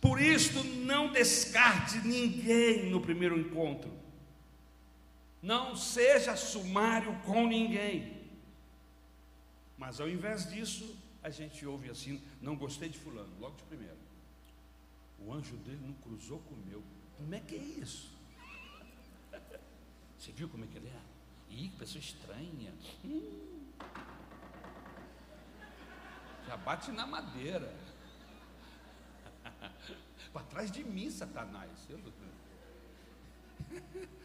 Por 0.00 0.20
isso, 0.20 0.62
não 0.64 1.12
descarte 1.12 1.98
ninguém 2.06 2.90
no 2.90 3.00
primeiro 3.00 3.38
encontro. 3.38 3.90
Não 5.42 5.76
seja 5.76 6.36
sumário 6.36 7.14
com 7.24 7.46
ninguém. 7.46 8.16
Mas 9.78 10.00
ao 10.00 10.08
invés 10.08 10.48
disso, 10.48 10.96
a 11.22 11.30
gente 11.30 11.66
ouve 11.66 11.90
assim: 11.90 12.22
não 12.40 12.56
gostei 12.56 12.88
de 12.88 12.98
Fulano, 12.98 13.32
logo 13.40 13.56
de 13.56 13.62
primeiro. 13.64 13.96
O 15.18 15.32
anjo 15.32 15.56
dele 15.56 15.80
não 15.82 15.94
cruzou 15.94 16.38
com 16.40 16.54
o 16.54 16.66
meu. 16.66 16.82
Como 17.16 17.34
é 17.34 17.40
que 17.40 17.54
é 17.54 17.58
isso? 17.58 18.10
Você 20.18 20.32
viu 20.32 20.48
como 20.48 20.64
é 20.64 20.66
que 20.66 20.76
ele 20.76 20.88
é? 20.88 21.54
Ih, 21.54 21.68
que 21.68 21.76
pessoa 21.76 22.00
estranha. 22.00 22.72
Hum. 23.04 23.55
Já 26.46 26.56
bate 26.56 26.92
na 26.92 27.06
madeira. 27.06 27.74
Para 30.32 30.46
trás 30.46 30.70
de 30.70 30.84
mim, 30.84 31.10
Satanás. 31.10 31.70
Eu... 31.88 31.98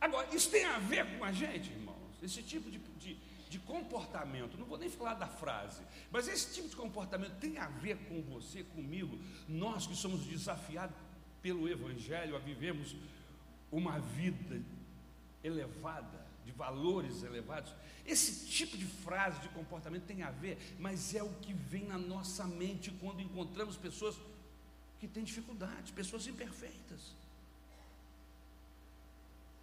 Agora, 0.00 0.34
isso 0.34 0.50
tem 0.50 0.64
a 0.64 0.78
ver 0.78 1.18
com 1.18 1.24
a 1.24 1.32
gente, 1.32 1.70
irmãos? 1.70 2.22
Esse 2.22 2.42
tipo 2.42 2.70
de, 2.70 2.78
de, 2.78 3.14
de, 3.48 3.58
comportamento, 3.58 4.58
não 4.58 4.66
vou 4.66 4.76
nem 4.76 4.90
falar 4.90 5.14
da 5.14 5.26
frase, 5.26 5.82
mas 6.10 6.28
esse 6.28 6.52
tipo 6.54 6.68
de 6.68 6.76
comportamento 6.76 7.38
tem 7.38 7.56
a 7.58 7.68
ver 7.68 7.96
com 8.08 8.20
você, 8.20 8.64
comigo, 8.64 9.18
nós 9.48 9.86
que 9.86 9.96
somos 9.96 10.26
desafiados 10.26 10.94
pelo 11.40 11.66
Evangelho 11.68 12.36
a 12.36 12.38
vivermos 12.38 12.94
uma 13.72 13.98
vida 13.98 14.62
elevada, 15.44 16.26
de 16.44 16.50
valores 16.52 17.22
elevados. 17.22 17.72
Esse 18.04 18.46
tipo 18.46 18.76
de 18.76 18.86
frase, 18.86 19.40
de 19.40 19.48
comportamento 19.50 20.04
tem 20.04 20.22
a 20.22 20.30
ver, 20.30 20.58
mas 20.78 21.14
é 21.14 21.22
o 21.22 21.32
que 21.34 21.52
vem 21.52 21.84
na 21.84 21.98
nossa 21.98 22.44
mente 22.46 22.90
quando 23.00 23.20
encontramos 23.20 23.76
pessoas 23.76 24.16
que 24.98 25.06
têm 25.06 25.22
dificuldades, 25.22 25.92
pessoas 25.92 26.26
imperfeitas. 26.26 27.12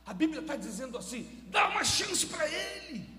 A 0.06 0.14
Bíblia 0.14 0.42
está 0.42 0.56
dizendo 0.56 0.98
assim: 0.98 1.44
dá 1.50 1.70
uma 1.70 1.84
chance 1.84 2.26
para 2.26 2.48
ele. 2.48 3.10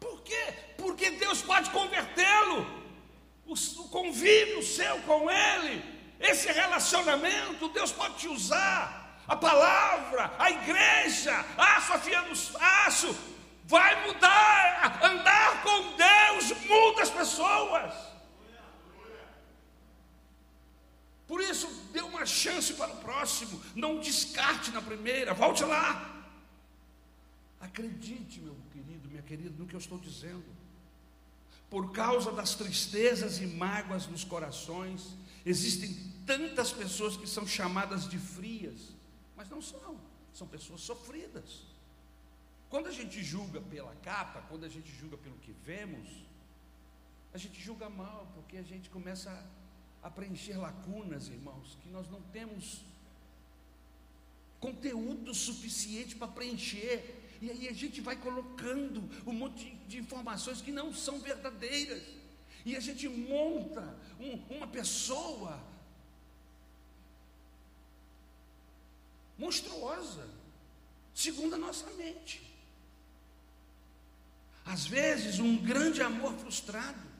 Por 0.00 0.22
quê? 0.22 0.54
Porque 0.76 1.10
Deus 1.12 1.42
pode 1.42 1.70
convertê-lo. 1.70 2.82
O, 3.46 3.54
o 3.54 3.88
convívio 3.88 4.62
seu 4.62 5.00
com 5.02 5.30
Ele, 5.30 5.82
esse 6.18 6.50
relacionamento, 6.50 7.68
Deus 7.68 7.92
pode 7.92 8.16
te 8.18 8.28
usar. 8.28 9.01
A 9.26 9.36
palavra, 9.36 10.34
a 10.38 10.50
igreja, 10.50 11.44
a 11.56 11.80
Sofia 11.80 12.22
do 12.22 12.32
Aço, 12.58 13.16
vai 13.64 14.06
mudar. 14.06 15.04
Andar 15.04 15.62
com 15.62 15.96
Deus 15.96 16.66
muda 16.66 17.02
as 17.02 17.10
pessoas. 17.10 18.12
Por 21.26 21.40
isso, 21.40 21.66
dê 21.92 22.00
uma 22.00 22.26
chance 22.26 22.74
para 22.74 22.92
o 22.92 22.96
próximo. 22.96 23.62
Não 23.74 24.00
descarte 24.00 24.70
na 24.70 24.82
primeira, 24.82 25.32
volte 25.32 25.64
lá. 25.64 26.26
Acredite, 27.58 28.40
meu 28.40 28.56
querido, 28.72 29.08
minha 29.08 29.22
querida, 29.22 29.54
no 29.56 29.66
que 29.66 29.74
eu 29.74 29.78
estou 29.78 29.98
dizendo. 29.98 30.44
Por 31.70 31.92
causa 31.92 32.30
das 32.32 32.54
tristezas 32.54 33.40
e 33.40 33.46
mágoas 33.46 34.06
nos 34.06 34.24
corações, 34.24 35.16
existem 35.46 35.96
tantas 36.26 36.70
pessoas 36.70 37.16
que 37.16 37.26
são 37.26 37.46
chamadas 37.46 38.06
de 38.06 38.18
frias, 38.18 38.92
mas 39.36 39.48
não 39.48 39.60
são, 39.60 40.00
são 40.32 40.46
pessoas 40.46 40.80
sofridas. 40.80 41.62
Quando 42.68 42.86
a 42.86 42.92
gente 42.92 43.22
julga 43.22 43.60
pela 43.60 43.94
capa, 43.96 44.42
quando 44.48 44.64
a 44.64 44.68
gente 44.68 44.90
julga 44.90 45.16
pelo 45.18 45.36
que 45.36 45.52
vemos, 45.52 46.08
a 47.34 47.38
gente 47.38 47.60
julga 47.60 47.88
mal, 47.88 48.30
porque 48.34 48.56
a 48.56 48.62
gente 48.62 48.90
começa 48.90 49.30
a, 50.02 50.10
preencher 50.10 50.56
lacunas, 50.56 51.28
irmãos, 51.28 51.78
que 51.82 51.88
nós 51.88 52.08
não 52.10 52.20
temos 52.22 52.82
conteúdo 54.60 55.34
suficiente 55.34 56.16
para 56.16 56.28
preencher. 56.28 57.20
E 57.40 57.50
aí 57.50 57.68
a 57.68 57.72
gente 57.72 58.00
vai 58.00 58.16
colocando 58.16 59.02
um 59.26 59.32
monte 59.32 59.74
de 59.88 59.98
informações 59.98 60.60
que 60.60 60.72
não 60.72 60.94
são 60.94 61.18
verdadeiras. 61.20 62.02
E 62.64 62.76
a 62.76 62.80
gente 62.80 63.08
monta 63.08 63.98
um, 64.20 64.56
uma 64.56 64.66
pessoa 64.66 65.60
monstruosa, 69.42 70.26
segundo 71.12 71.54
a 71.54 71.58
nossa 71.58 71.90
mente. 72.02 72.40
Às 74.64 74.86
vezes, 74.86 75.40
um 75.40 75.56
grande 75.56 76.00
amor 76.00 76.32
frustrado 76.34 77.12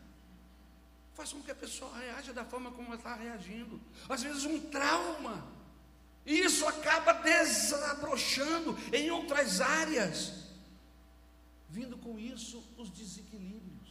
faz 1.15 1.33
com 1.33 1.43
que 1.43 1.51
a 1.51 1.55
pessoa 1.55 1.97
reaja 1.99 2.33
da 2.33 2.45
forma 2.45 2.71
como 2.71 2.89
ela 2.89 2.97
está 2.97 3.15
reagindo. 3.15 3.81
Às 4.09 4.23
vezes, 4.23 4.45
um 4.45 4.61
trauma 4.71 5.37
e 6.25 6.39
isso 6.39 6.67
acaba 6.67 7.13
desabrochando 7.15 8.79
em 8.93 9.11
outras 9.11 9.61
áreas, 9.61 10.33
vindo 11.69 11.97
com 11.99 12.19
isso 12.19 12.63
os 12.79 12.89
desequilíbrios. 12.91 13.91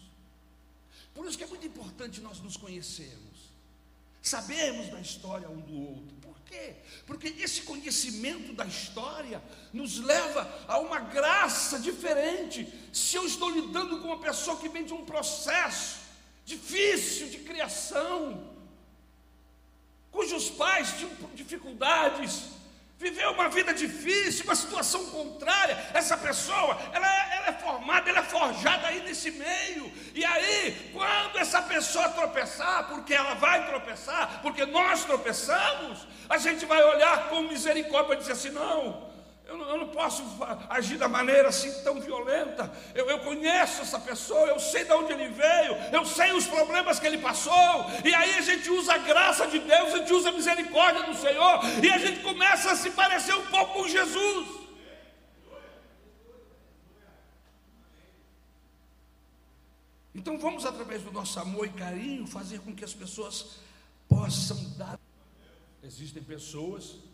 Por 1.14 1.28
isso 1.28 1.38
que 1.38 1.44
é 1.44 1.48
muito 1.48 1.68
importante 1.68 2.22
nós 2.22 2.40
nos 2.40 2.56
conhecermos, 2.56 3.31
sabermos 4.22 4.90
da 4.90 5.00
história 5.00 5.50
um 5.50 5.60
do 5.60 5.82
outro. 5.82 6.16
Por 6.22 6.40
quê? 6.42 6.76
Porque 7.08 7.28
esse 7.40 7.64
conhecimento 7.64 8.54
da 8.54 8.66
história 8.66 9.42
nos 9.74 9.98
leva 9.98 10.48
a 10.68 10.78
uma 10.80 11.00
graça 11.00 11.80
diferente. 11.80 12.72
Se 12.94 13.16
eu 13.16 13.26
estou 13.26 13.50
lidando 13.50 14.00
com 14.00 14.08
uma 14.08 14.20
pessoa 14.20 14.58
que 14.58 14.70
vem 14.70 14.86
de 14.86 14.94
um 14.94 15.06
processo 15.06 16.00
difícil 16.46 17.30
de 17.30 17.40
criação, 17.40 18.56
cujos 20.12 20.50
pais 20.50 20.94
tinham 20.98 21.12
dificuldades, 21.34 22.44
viveu 23.02 23.32
uma 23.32 23.50
vida 23.50 23.74
difícil, 23.74 24.46
uma 24.46 24.54
situação 24.54 25.04
contrária, 25.08 25.76
essa 25.92 26.16
pessoa, 26.16 26.78
ela, 26.94 27.08
é, 27.08 27.38
ela, 27.38 27.48
é 27.48 27.54
formada, 27.54 28.08
ela 28.08 28.20
é 28.20 28.24
forjada 28.24 28.88
aí 28.88 29.02
nesse 29.02 29.32
meio, 29.32 29.92
e 30.14 30.24
aí, 30.24 30.92
quando 30.94 31.40
essa 31.40 31.64
pessoa 31.64 32.10
tropeçar, 32.10 32.90
porque 32.90 33.12
ela 33.12 33.34
vai 33.34 33.66
tropeçar, 33.66 34.42
porque 34.44 34.68
nós 34.68 35.04
tropeçamos, 35.04 36.08
a 36.30 36.38
gente 36.38 36.64
vai 36.68 36.84
olhar 36.84 37.30
com 37.30 37.42
misericórdia 37.42 38.14
e 38.14 38.18
dizer 38.18 38.34
assim: 38.34 38.52
não, 38.52 39.11
eu 39.52 39.58
não, 39.58 39.70
eu 39.70 39.78
não, 39.80 39.88
posso 39.90 40.24
agir 40.70 40.98
da 40.98 41.10
maneira 41.10 41.50
assim 41.50 41.72
tão 41.84 42.00
violenta. 42.00 42.72
Eu, 42.96 43.10
eu, 43.10 43.20
conheço 43.20 43.82
essa 43.82 44.00
pessoa, 44.00 44.48
eu 44.48 44.60
sei 44.60 44.86
de 44.86 44.94
onde 44.94 45.12
ele 45.12 45.28
veio, 45.28 45.76
eu 45.92 46.06
sei 46.06 46.32
os 46.32 46.48
problemas 46.48 47.00
que 47.00 47.06
ele 47.06 47.18
passou. 47.18 47.86
E 48.06 48.14
aí 48.16 48.36
a 48.36 48.42
gente 48.42 48.70
usa 48.70 48.94
a 48.94 48.98
graça 48.98 49.46
de 49.48 49.60
Deus, 49.60 49.94
a 49.94 49.98
gente 49.98 50.14
usa 50.14 50.30
a 50.30 50.32
misericórdia 50.32 51.04
do 51.04 51.14
Senhor, 51.16 51.60
e 51.84 51.90
a 51.92 51.98
gente 51.98 52.22
começa 52.22 52.72
a 52.72 52.76
se 52.78 52.92
parecer 52.92 53.36
um 53.36 53.46
pouco 53.48 53.74
com 53.74 53.88
Jesus. 53.90 54.48
Então 60.16 60.38
vamos, 60.38 60.66
através 60.66 61.04
do 61.04 61.12
nosso 61.12 61.38
amor 61.42 61.66
e 61.66 61.72
carinho, 61.72 62.26
fazer 62.26 62.60
com 62.60 62.74
que 62.74 62.86
as 62.86 62.94
pessoas 62.94 63.58
possam 64.08 64.58
dar. 64.78 64.98
Existem 65.84 66.24
pessoas 66.24 67.11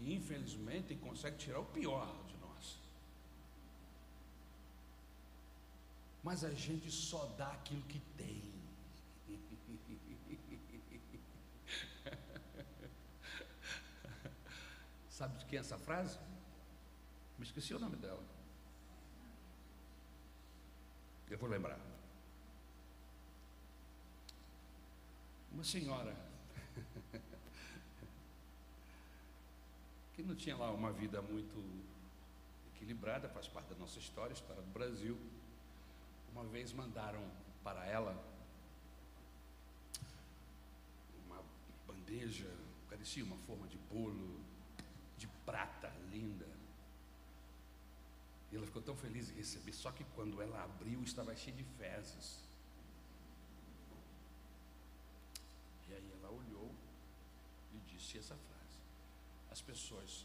infelizmente 0.00 0.96
consegue 0.96 1.36
tirar 1.36 1.60
o 1.60 1.66
pior 1.66 2.24
de 2.26 2.36
nós. 2.38 2.80
Mas 6.22 6.44
a 6.44 6.52
gente 6.52 6.90
só 6.90 7.26
dá 7.36 7.52
aquilo 7.52 7.82
que 7.82 8.00
tem. 8.16 8.50
Sabe 15.08 15.38
de 15.38 15.44
quem 15.46 15.58
é 15.58 15.60
essa 15.60 15.78
frase? 15.78 16.18
Me 17.38 17.44
esqueci 17.44 17.74
o 17.74 17.78
nome 17.78 17.96
dela. 17.96 18.24
Eu 21.28 21.38
vou 21.38 21.48
lembrar. 21.48 21.78
Uma 25.52 25.64
senhora 25.64 26.16
que 30.14 30.22
não 30.22 30.34
tinha 30.34 30.56
lá 30.56 30.70
uma 30.70 30.92
vida 30.92 31.20
muito 31.22 31.62
equilibrada, 32.74 33.28
faz 33.28 33.46
parte 33.46 33.68
da 33.68 33.76
nossa 33.76 33.98
história, 33.98 34.32
história 34.32 34.62
do 34.62 34.70
Brasil. 34.72 35.16
Uma 36.32 36.44
vez 36.44 36.72
mandaram 36.72 37.22
para 37.62 37.84
ela 37.86 38.12
uma 41.26 41.42
bandeja, 41.86 42.50
parecia 42.88 43.24
uma 43.24 43.36
forma 43.38 43.66
de 43.68 43.76
bolo 43.76 44.40
de 45.18 45.26
prata 45.44 45.92
linda. 46.10 46.48
E 48.50 48.56
ela 48.56 48.66
ficou 48.66 48.82
tão 48.82 48.96
feliz 48.96 49.30
em 49.30 49.34
receber, 49.34 49.72
só 49.72 49.92
que 49.92 50.04
quando 50.16 50.40
ela 50.42 50.64
abriu 50.64 51.02
estava 51.02 51.34
cheio 51.36 51.56
de 51.56 51.64
fezes. 51.78 52.42
E 55.88 55.94
aí 55.94 56.12
ela 56.18 56.30
olhou 56.30 56.74
e 57.74 57.78
disse 57.92 58.18
essa 58.18 58.36
as 59.60 59.62
pessoas 59.62 60.24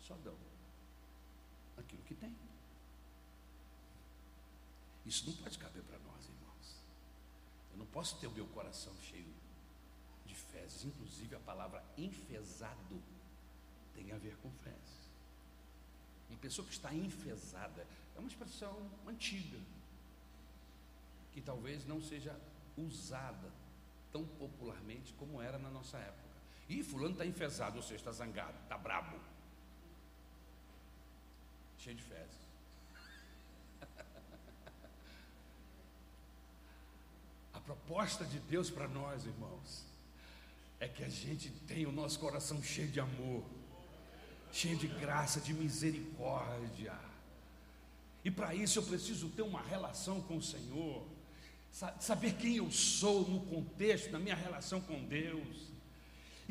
só 0.00 0.14
dão 0.24 0.36
aquilo 1.76 2.02
que 2.04 2.14
tem. 2.14 2.34
Isso 5.04 5.26
não 5.26 5.36
pode 5.36 5.58
caber 5.58 5.82
para 5.82 5.98
nós, 5.98 6.24
irmãos. 6.24 6.76
Eu 7.72 7.78
não 7.78 7.86
posso 7.86 8.18
ter 8.18 8.26
o 8.26 8.30
meu 8.30 8.46
coração 8.48 8.94
cheio 9.02 9.32
de 10.24 10.34
fezes. 10.34 10.84
Inclusive, 10.84 11.36
a 11.36 11.40
palavra 11.40 11.84
enfesado 11.98 13.02
tem 13.94 14.12
a 14.12 14.18
ver 14.18 14.36
com 14.38 14.50
fezes. 14.50 15.10
Uma 16.30 16.38
pessoa 16.38 16.66
que 16.66 16.72
está 16.72 16.94
enfesada 16.94 17.86
é 18.14 18.18
uma 18.18 18.28
expressão 18.28 18.90
antiga, 19.06 19.58
que 21.32 21.40
talvez 21.40 21.84
não 21.84 22.00
seja 22.00 22.38
usada 22.76 23.52
tão 24.12 24.24
popularmente 24.26 25.12
como 25.14 25.40
era 25.40 25.58
na 25.58 25.70
nossa 25.70 25.98
época. 25.98 26.29
Ih, 26.70 26.82
fulano 26.84 27.12
está 27.14 27.26
enfesado, 27.26 27.76
ou 27.78 27.82
seja, 27.82 27.96
está 27.96 28.12
zangado, 28.12 28.56
está 28.62 28.78
brabo. 28.78 29.18
Cheio 31.78 31.96
de 31.96 32.02
fezes. 32.04 32.38
A 37.52 37.58
proposta 37.58 38.24
de 38.24 38.38
Deus 38.38 38.70
para 38.70 38.86
nós, 38.86 39.26
irmãos, 39.26 39.84
é 40.78 40.86
que 40.86 41.02
a 41.02 41.08
gente 41.08 41.50
tenha 41.66 41.88
o 41.88 41.92
nosso 41.92 42.20
coração 42.20 42.62
cheio 42.62 42.86
de 42.88 43.00
amor, 43.00 43.44
cheio 44.52 44.76
de 44.76 44.86
graça, 44.86 45.40
de 45.40 45.52
misericórdia. 45.52 46.96
E 48.24 48.30
para 48.30 48.54
isso 48.54 48.78
eu 48.78 48.84
preciso 48.84 49.28
ter 49.30 49.42
uma 49.42 49.60
relação 49.60 50.22
com 50.22 50.36
o 50.36 50.42
Senhor, 50.42 51.04
saber 51.98 52.34
quem 52.34 52.58
eu 52.58 52.70
sou 52.70 53.28
no 53.28 53.40
contexto 53.46 54.12
da 54.12 54.20
minha 54.20 54.36
relação 54.36 54.80
com 54.80 55.04
Deus 55.04 55.69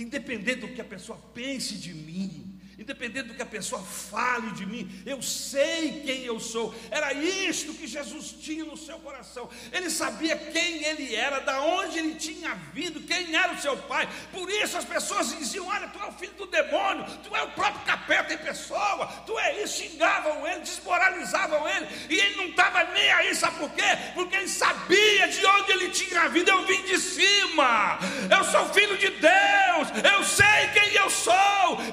independente 0.04 0.62
do 0.62 0.70
que 0.70 0.82
a 0.82 0.86
pessoa 0.86 1.20
pense 1.34 1.76
de 1.76 1.94
mim, 1.94 2.60
independente 2.80 3.28
do 3.28 3.34
que 3.34 3.42
a 3.42 3.46
pessoa 3.46 3.82
fale 3.82 4.52
de 4.52 4.66
mim, 4.66 4.90
eu 5.06 5.22
sei 5.22 6.02
quem 6.06 6.24
eu 6.24 6.40
sou. 6.40 6.74
Era 6.90 7.14
isto 7.14 7.74
que 7.74 7.86
Jesus 7.86 8.32
tinha 8.32 8.64
no 8.64 8.78
seu 8.78 8.98
coração. 9.00 9.50
Ele 9.72 9.90
sabia 9.90 10.38
quem 10.38 10.84
ele 10.86 11.14
era, 11.14 11.40
da 11.40 11.62
onde 11.62 12.00
ele 12.00 12.16
tinha 12.16 12.56
vindo, 12.74 13.02
quem 13.02 13.36
era 13.36 13.54
o 13.54 13.62
seu 13.62 13.76
pai. 13.76 14.08
Por 14.32 14.50
isso 14.50 14.78
as 14.78 14.86
pessoas 14.86 15.38
diziam: 15.38 15.68
Olha, 15.68 15.88
tu 15.90 16.00
é 16.00 16.08
o 16.08 16.14
filho 16.14 16.34
do 16.34 16.46
demônio, 16.46 17.06
tu 17.22 17.36
é 17.36 17.44
o 17.44 17.52
próprio 17.52 17.86
capeta 17.86 18.34
em 18.34 18.38
pessoa, 18.38 19.08
tu 19.26 19.38
é 19.38 19.62
isso. 19.62 19.80
Xingavam 19.80 20.48
ele, 20.48 20.62
desmoralizavam 20.62 21.68
ele, 21.68 21.88
e 22.10 22.20
ele 22.20 22.36
não 22.36 22.46
estava 22.46 22.84
nem 22.86 23.12
aí, 23.12 23.36
sabe 23.36 23.60
por 23.60 23.72
quê? 23.72 23.84
Porque 24.14 24.36
ele 24.36 24.48
sabia 24.48 25.28
de 25.28 25.46
onde 25.46 25.72
ele 25.72 25.90
tinha 25.90 26.30
vindo. 26.30 26.50
Eu 26.50 26.66
vim 26.66 26.82
de 26.84 26.98
cima, 26.98 28.00
eu 28.30 28.44
sou 28.46 28.74
filho 28.74 28.98
de 28.98 29.10
Deus, 29.10 29.89
eu 30.04 30.24
sei 30.24 30.68
quem 30.74 30.94
eu 30.94 31.10
sou. 31.10 31.34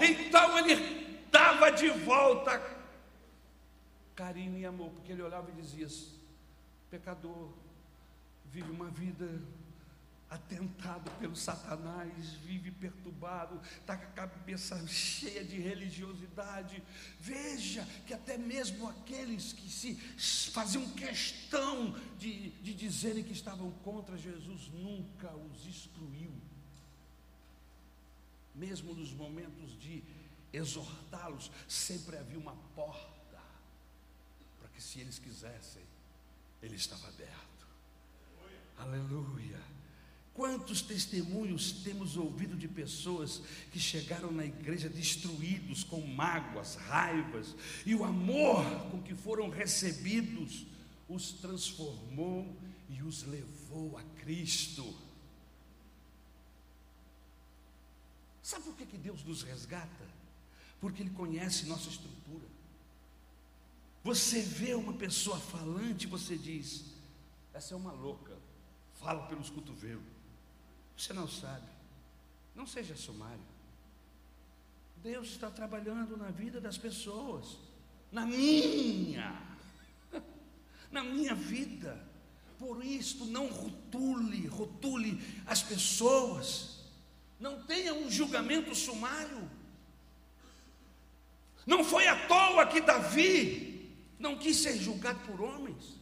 Então 0.00 0.58
ele 0.58 1.18
dava 1.30 1.70
de 1.70 1.88
volta 1.90 2.76
carinho 4.16 4.58
e 4.58 4.64
amor, 4.64 4.90
porque 4.90 5.12
ele 5.12 5.22
olhava 5.22 5.50
e 5.50 5.54
dizia: 5.54 5.86
pecador, 6.90 7.52
vive 8.46 8.70
uma 8.70 8.88
vida 8.88 9.42
atentado 10.28 11.08
pelo 11.20 11.36
Satanás, 11.36 12.32
vive 12.44 12.72
perturbado, 12.72 13.60
está 13.78 13.96
com 13.96 14.04
a 14.04 14.26
cabeça 14.26 14.84
cheia 14.88 15.44
de 15.44 15.60
religiosidade. 15.60 16.82
Veja 17.20 17.86
que 18.06 18.14
até 18.14 18.36
mesmo 18.36 18.88
aqueles 18.88 19.52
que 19.52 19.70
se 19.70 19.94
faziam 20.50 20.84
questão 20.90 21.94
de, 22.18 22.50
de 22.62 22.74
dizerem 22.74 23.22
que 23.22 23.32
estavam 23.32 23.70
contra 23.84 24.16
Jesus, 24.16 24.68
nunca 24.72 25.32
os 25.36 25.66
excluiu. 25.66 26.32
Mesmo 28.56 28.94
nos 28.94 29.12
momentos 29.12 29.78
de 29.78 30.02
exortá-los, 30.52 31.50
sempre 31.68 32.16
havia 32.16 32.38
uma 32.38 32.56
porta 32.74 33.42
para 34.58 34.68
que, 34.70 34.82
se 34.82 35.00
eles 35.00 35.18
quisessem, 35.18 35.82
ele 36.62 36.76
estava 36.76 37.08
aberto. 37.08 37.66
Aleluia. 38.78 39.60
Quantos 40.32 40.82
testemunhos 40.82 41.72
temos 41.82 42.16
ouvido 42.16 42.56
de 42.56 42.68
pessoas 42.68 43.40
que 43.72 43.80
chegaram 43.80 44.30
na 44.30 44.44
igreja 44.44 44.86
destruídos 44.86 45.82
com 45.82 46.00
mágoas, 46.02 46.74
raivas, 46.76 47.56
e 47.86 47.94
o 47.94 48.04
amor 48.04 48.62
com 48.90 49.02
que 49.02 49.14
foram 49.14 49.48
recebidos 49.48 50.66
os 51.08 51.32
transformou 51.32 52.54
e 52.90 53.02
os 53.02 53.22
levou 53.22 53.96
a 53.96 54.02
Cristo. 54.20 55.05
Sabe 58.46 58.62
por 58.64 58.76
que, 58.76 58.86
que 58.86 58.98
Deus 58.98 59.24
nos 59.24 59.42
resgata? 59.42 60.06
porque 60.80 61.02
Ele 61.02 61.10
conhece 61.10 61.66
nossa 61.66 61.88
estrutura. 61.88 62.46
Você 64.04 64.40
vê 64.40 64.74
uma 64.74 64.92
pessoa 64.92 65.38
falante, 65.38 66.06
você 66.06 66.36
diz: 66.36 66.84
essa 67.52 67.74
é 67.74 67.76
uma 67.76 67.92
louca, 67.92 68.36
fala 68.94 69.26
pelos 69.26 69.50
cotovelos. 69.50 70.04
Você 70.96 71.12
não 71.12 71.28
sabe, 71.28 71.66
não 72.54 72.66
seja 72.66 72.96
sumário. 72.96 73.56
Deus 75.02 75.28
está 75.28 75.50
trabalhando 75.50 76.16
na 76.16 76.30
vida 76.30 76.60
das 76.60 76.78
pessoas, 76.78 77.58
na 78.10 78.24
minha, 78.24 79.42
na 80.90 81.02
minha 81.02 81.34
vida. 81.34 82.06
Por 82.58 82.82
isso, 82.82 83.26
não 83.26 83.48
rotule, 83.48 84.46
rotule 84.46 85.20
as 85.46 85.62
pessoas. 85.62 86.75
Não 87.38 87.62
tenha 87.62 87.92
um 87.94 88.10
julgamento 88.10 88.74
sumário. 88.74 89.50
Não 91.66 91.84
foi 91.84 92.06
à 92.06 92.26
toa 92.26 92.66
que 92.66 92.80
Davi 92.80 93.90
não 94.18 94.36
quis 94.36 94.58
ser 94.58 94.76
julgado 94.78 95.18
por 95.20 95.40
homens, 95.40 95.98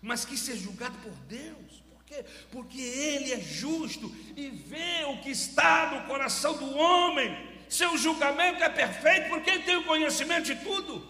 mas 0.00 0.24
quis 0.24 0.40
ser 0.40 0.56
julgado 0.56 0.96
por 0.98 1.12
Deus. 1.26 1.82
Por 1.90 2.04
quê? 2.04 2.24
Porque 2.50 2.80
ele 2.80 3.32
é 3.32 3.40
justo 3.40 4.14
e 4.36 4.48
vê 4.48 5.04
o 5.04 5.20
que 5.20 5.30
está 5.30 5.94
no 5.94 6.06
coração 6.06 6.56
do 6.56 6.76
homem. 6.76 7.48
Seu 7.68 7.98
julgamento 7.98 8.62
é 8.62 8.68
perfeito 8.68 9.28
porque 9.28 9.50
ele 9.50 9.64
tem 9.64 9.76
o 9.76 9.84
conhecimento 9.84 10.46
de 10.46 10.56
tudo. 10.56 11.06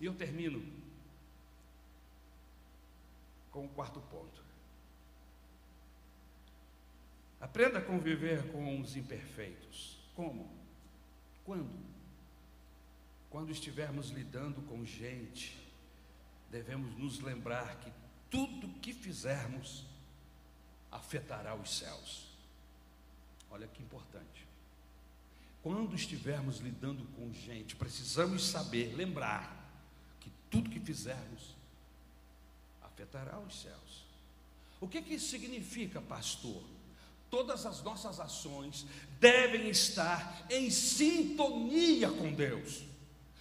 E 0.00 0.04
eu 0.04 0.14
termino 0.14 0.62
com 3.50 3.64
o 3.64 3.68
quarto 3.70 4.00
ponto. 4.00 4.47
Aprenda 7.40 7.78
a 7.78 7.82
conviver 7.82 8.50
com 8.50 8.80
os 8.80 8.96
imperfeitos. 8.96 9.98
Como? 10.14 10.50
Quando? 11.44 11.88
Quando 13.30 13.52
estivermos 13.52 14.10
lidando 14.10 14.62
com 14.62 14.84
gente, 14.84 15.56
devemos 16.50 16.96
nos 16.96 17.20
lembrar 17.20 17.78
que 17.80 17.92
tudo 18.30 18.68
que 18.80 18.92
fizermos 18.92 19.84
afetará 20.90 21.54
os 21.54 21.78
céus. 21.78 22.26
Olha 23.50 23.66
que 23.66 23.82
importante. 23.82 24.46
Quando 25.62 25.94
estivermos 25.94 26.58
lidando 26.58 27.04
com 27.16 27.32
gente, 27.32 27.76
precisamos 27.76 28.46
saber, 28.46 28.94
lembrar 28.94 29.70
que 30.20 30.30
tudo 30.50 30.70
que 30.70 30.80
fizermos 30.80 31.54
afetará 32.82 33.38
os 33.38 33.60
céus. 33.60 34.06
O 34.80 34.88
que, 34.88 35.02
que 35.02 35.14
isso 35.14 35.28
significa, 35.28 36.00
pastor? 36.00 36.62
Todas 37.30 37.66
as 37.66 37.82
nossas 37.82 38.18
ações 38.18 38.86
devem 39.20 39.68
estar 39.68 40.46
em 40.48 40.70
sintonia 40.70 42.10
com 42.10 42.32
Deus. 42.32 42.82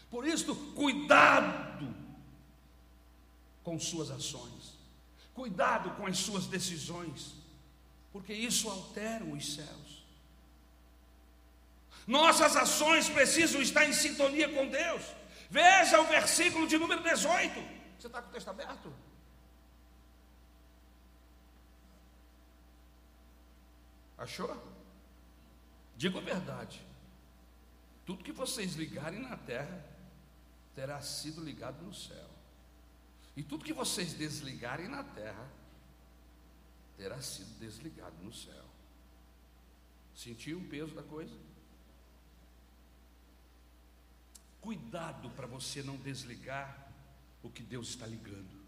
Por 0.10 0.28
isso, 0.28 0.56
cuidado 0.74 1.96
com 3.64 3.80
suas 3.80 4.10
ações, 4.10 4.78
cuidado 5.34 5.92
com 5.92 6.06
as 6.06 6.18
suas 6.18 6.48
decisões, 6.48 7.34
porque 8.12 8.34
isso 8.34 8.70
altera 8.70 9.24
os 9.24 9.56
céus. 9.56 10.06
Nossas 12.06 12.56
ações 12.56 13.10
precisam 13.10 13.62
estar 13.62 13.86
em 13.86 13.92
sintonia 13.92 14.48
com 14.48 14.68
Deus. 14.70 15.04
Veja 15.50 16.00
o 16.00 16.06
versículo 16.06 16.66
de 16.66 16.78
número 16.78 17.04
18. 17.04 17.54
Você 18.00 18.08
está 18.08 18.22
com 18.22 18.30
o 18.30 18.32
texto 18.32 18.50
aberto? 18.50 18.94
Achou? 24.18 24.50
Digo 25.96 26.18
a 26.18 26.22
verdade. 26.22 26.82
Tudo 28.06 28.24
que 28.24 28.32
vocês 28.32 28.74
ligarem 28.76 29.20
na 29.20 29.36
terra 29.36 29.86
terá 30.74 31.02
sido 31.02 31.44
ligado 31.44 31.84
no 31.84 31.94
céu. 31.94 32.30
E 33.36 33.44
tudo 33.44 33.66
que 33.66 33.74
vocês 33.74 34.14
desligarem 34.14 34.88
na 34.88 35.04
terra 35.04 35.48
terá 36.96 37.22
sido 37.22 37.60
desligado 37.60 38.16
no 38.24 38.34
céu. 38.34 38.66
Sentiu 40.16 40.60
o 40.60 40.68
peso 40.68 40.96
da 40.96 41.04
coisa? 41.04 41.36
Cuidado 44.62 45.30
para 45.32 45.46
você 45.46 45.84
não 45.84 45.98
desligar 45.98 46.92
o 47.44 47.50
que 47.50 47.62
Deus 47.62 47.90
está 47.90 48.08
ligando. 48.08 48.66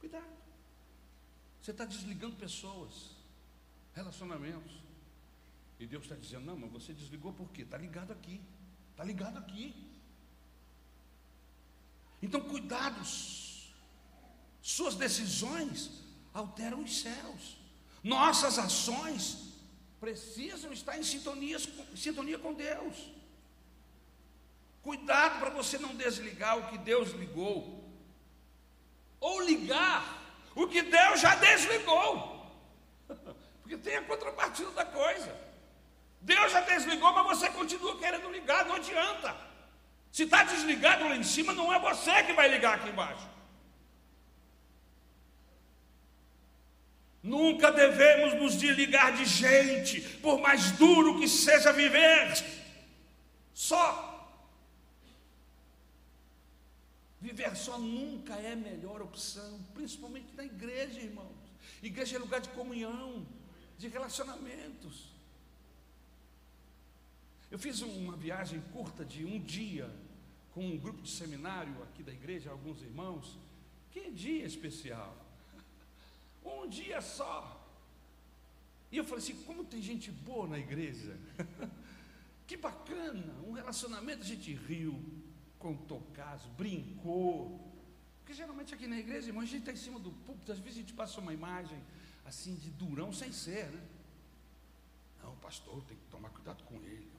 Cuidado. 0.00 0.36
Você 1.60 1.72
está 1.72 1.84
desligando 1.84 2.36
pessoas 2.36 3.15
relacionamentos. 3.96 4.72
E 5.80 5.86
Deus 5.86 6.04
está 6.04 6.14
dizendo: 6.14 6.44
não, 6.44 6.56
mas 6.56 6.70
você 6.70 6.92
desligou 6.92 7.32
por 7.32 7.50
quê? 7.50 7.62
Está 7.62 7.78
ligado 7.78 8.12
aqui, 8.12 8.40
está 8.90 9.02
ligado 9.02 9.38
aqui. 9.38 9.74
Então, 12.22 12.40
cuidados, 12.42 13.74
suas 14.62 14.94
decisões 14.94 15.90
alteram 16.32 16.82
os 16.82 17.00
céus, 17.00 17.56
nossas 18.02 18.58
ações 18.58 19.54
precisam 19.98 20.72
estar 20.72 20.98
em 20.98 21.02
sintonia, 21.02 21.56
em 21.92 21.96
sintonia 21.96 22.38
com 22.38 22.52
Deus. 22.52 23.10
Cuidado 24.82 25.40
para 25.40 25.50
você 25.50 25.78
não 25.78 25.96
desligar 25.96 26.58
o 26.58 26.68
que 26.70 26.78
Deus 26.78 27.10
ligou, 27.10 27.90
ou 29.18 29.40
ligar 29.40 30.22
o 30.54 30.68
que 30.68 30.82
Deus 30.82 31.20
já 31.20 31.34
desligou. 31.34 32.35
Porque 33.66 33.78
tem 33.78 33.96
a 33.96 34.02
contrapartida 34.02 34.70
da 34.70 34.84
coisa. 34.84 35.36
Deus 36.20 36.52
já 36.52 36.60
desligou, 36.60 37.12
mas 37.12 37.26
você 37.26 37.48
continua 37.50 37.98
querendo 37.98 38.30
ligar, 38.30 38.64
não 38.64 38.76
adianta. 38.76 39.36
Se 40.12 40.22
está 40.22 40.44
desligado 40.44 41.08
lá 41.08 41.16
em 41.16 41.24
cima, 41.24 41.52
não 41.52 41.72
é 41.74 41.80
você 41.80 42.22
que 42.22 42.32
vai 42.32 42.48
ligar 42.48 42.76
aqui 42.76 42.88
embaixo. 42.88 43.28
Nunca 47.20 47.72
devemos 47.72 48.34
nos 48.34 48.56
desligar 48.56 49.16
de 49.16 49.24
gente, 49.24 50.00
por 50.18 50.38
mais 50.38 50.70
duro 50.70 51.18
que 51.18 51.26
seja 51.26 51.72
viver 51.72 52.34
só. 53.52 53.84
Viver 57.20 57.56
só 57.56 57.76
nunca 57.78 58.34
é 58.34 58.52
a 58.52 58.56
melhor 58.56 59.02
opção, 59.02 59.60
principalmente 59.74 60.32
na 60.36 60.44
igreja, 60.44 61.00
irmãos. 61.00 61.34
Igreja 61.82 62.14
é 62.14 62.20
lugar 62.20 62.40
de 62.40 62.48
comunhão. 62.50 63.26
De 63.78 63.88
relacionamentos. 63.88 65.16
Eu 67.50 67.58
fiz 67.58 67.80
uma 67.80 68.16
viagem 68.16 68.60
curta 68.72 69.04
de 69.04 69.24
um 69.24 69.38
dia 69.38 69.90
com 70.52 70.66
um 70.66 70.78
grupo 70.78 71.02
de 71.02 71.10
seminário 71.10 71.82
aqui 71.82 72.02
da 72.02 72.12
igreja, 72.12 72.50
alguns 72.50 72.82
irmãos. 72.82 73.38
Que 73.90 74.10
dia 74.10 74.44
especial! 74.44 75.16
Um 76.44 76.68
dia 76.68 77.00
só. 77.00 77.60
E 78.90 78.96
eu 78.96 79.04
falei 79.04 79.18
assim: 79.18 79.42
como 79.44 79.64
tem 79.64 79.82
gente 79.82 80.12
boa 80.12 80.46
na 80.46 80.58
igreja? 80.58 81.18
que 82.46 82.56
bacana! 82.56 83.34
Um 83.44 83.52
relacionamento, 83.52 84.22
a 84.22 84.24
gente 84.24 84.54
riu, 84.54 85.02
contou 85.58 86.00
caso, 86.14 86.48
brincou. 86.50 87.60
Porque 88.20 88.32
geralmente 88.32 88.72
aqui 88.74 88.86
na 88.86 88.98
igreja, 88.98 89.28
irmão, 89.28 89.42
a 89.42 89.46
gente 89.46 89.60
está 89.60 89.72
em 89.72 89.76
cima 89.76 89.98
do 89.98 90.12
púlpito, 90.12 90.52
às 90.52 90.58
vezes 90.58 90.78
a 90.78 90.80
gente 90.82 90.92
passa 90.92 91.20
uma 91.20 91.34
imagem 91.34 91.78
assim 92.26 92.56
de 92.56 92.70
durão 92.70 93.12
sem 93.12 93.32
ser, 93.32 93.70
né? 93.70 93.80
Não, 95.22 95.36
pastor 95.36 95.82
tem 95.84 95.96
que 95.96 96.04
tomar 96.10 96.30
cuidado 96.30 96.64
com 96.64 96.82
ele. 96.82 97.16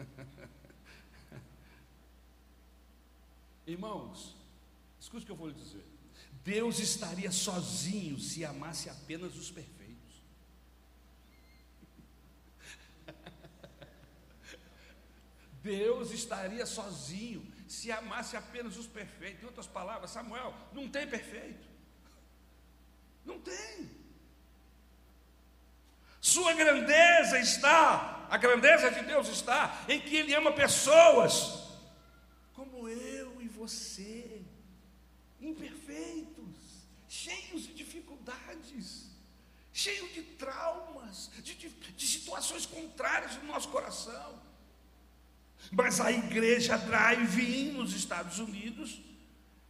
Irmãos, 3.66 4.36
escute 5.00 5.24
o 5.24 5.26
que 5.26 5.32
eu 5.32 5.36
vou 5.36 5.48
lhe 5.48 5.54
dizer. 5.54 5.84
Deus 6.44 6.78
estaria 6.78 7.30
sozinho 7.30 8.18
se 8.18 8.44
amasse 8.44 8.88
apenas 8.88 9.36
os 9.36 9.50
perfeitos. 9.50 9.79
Deus 15.62 16.10
estaria 16.10 16.64
sozinho 16.66 17.46
se 17.68 17.92
amasse 17.92 18.36
apenas 18.36 18.76
os 18.76 18.86
perfeitos. 18.86 19.42
Em 19.42 19.46
outras 19.46 19.66
palavras, 19.66 20.10
Samuel, 20.10 20.54
não 20.72 20.88
tem 20.88 21.06
perfeito. 21.06 21.68
Não 23.24 23.40
tem. 23.40 23.90
Sua 26.20 26.52
grandeza 26.52 27.38
está, 27.38 28.26
a 28.28 28.36
grandeza 28.36 28.90
de 28.90 29.02
Deus 29.04 29.28
está 29.28 29.84
em 29.88 30.00
que 30.00 30.16
Ele 30.16 30.34
ama 30.34 30.52
pessoas 30.52 31.70
como 32.52 32.88
eu 32.88 33.40
e 33.40 33.48
você, 33.48 34.42
imperfeitos, 35.40 36.84
cheios 37.08 37.62
de 37.62 37.72
dificuldades, 37.72 39.06
cheios 39.72 40.12
de 40.12 40.22
traumas, 40.22 41.30
de, 41.42 41.54
de, 41.54 41.68
de 41.70 42.06
situações 42.06 42.66
contrárias 42.66 43.36
no 43.36 43.44
nosso 43.44 43.68
coração. 43.68 44.49
Mas 45.70 46.00
a 46.00 46.10
igreja 46.10 46.76
drive-in 46.76 47.72
nos 47.72 47.94
Estados 47.94 48.38
Unidos 48.40 49.00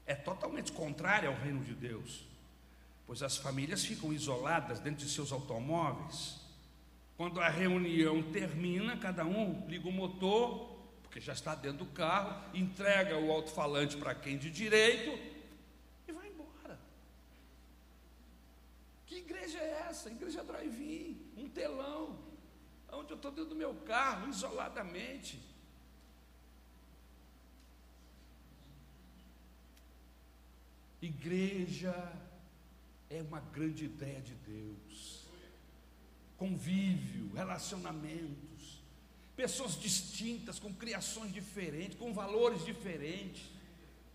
é 0.07 0.15
totalmente 0.15 0.73
contrária 0.73 1.29
ao 1.29 1.35
reino 1.35 1.63
de 1.63 1.75
Deus, 1.75 2.25
pois 3.07 3.23
as 3.23 3.37
famílias 3.37 3.85
ficam 3.85 4.13
isoladas 4.13 4.81
dentro 4.81 5.05
de 5.05 5.13
seus 5.13 5.31
automóveis. 5.31 6.41
Quando 7.19 7.39
a 7.39 7.51
reunião 7.51 8.23
termina, 8.23 8.97
cada 8.97 9.27
um 9.27 9.67
liga 9.69 9.87
o 9.87 9.93
motor, 9.93 10.75
porque 11.03 11.21
já 11.21 11.35
está 11.35 11.55
dentro 11.55 11.85
do 11.85 11.87
carro, 11.87 12.43
entrega 12.55 13.19
o 13.19 13.31
alto-falante 13.31 13.99
para 13.99 14.15
quem 14.15 14.39
de 14.39 14.51
direito 14.51 15.19
e 16.09 16.13
vai 16.13 16.29
embora. 16.29 16.79
Que 19.05 19.17
igreja 19.17 19.59
é 19.59 19.87
essa? 19.91 20.09
Igreja 20.09 20.43
drive-in, 20.43 21.21
um 21.37 21.47
telão, 21.47 22.19
onde 22.91 23.11
eu 23.11 23.17
estou 23.17 23.31
dentro 23.31 23.51
do 23.51 23.57
meu 23.57 23.75
carro, 23.87 24.31
isoladamente. 24.31 25.50
Igreja 31.03 31.95
é 33.09 33.23
uma 33.23 33.41
grande 33.41 33.85
ideia 33.87 34.21
de 34.21 34.35
Deus. 34.35 35.25
Convívio, 36.37 37.33
relacionamentos, 37.35 38.83
pessoas 39.35 39.79
distintas, 39.79 40.59
com 40.59 40.73
criações 40.73 41.33
diferentes, 41.33 41.99
com 41.99 42.13
valores 42.13 42.65
diferentes, 42.65 43.43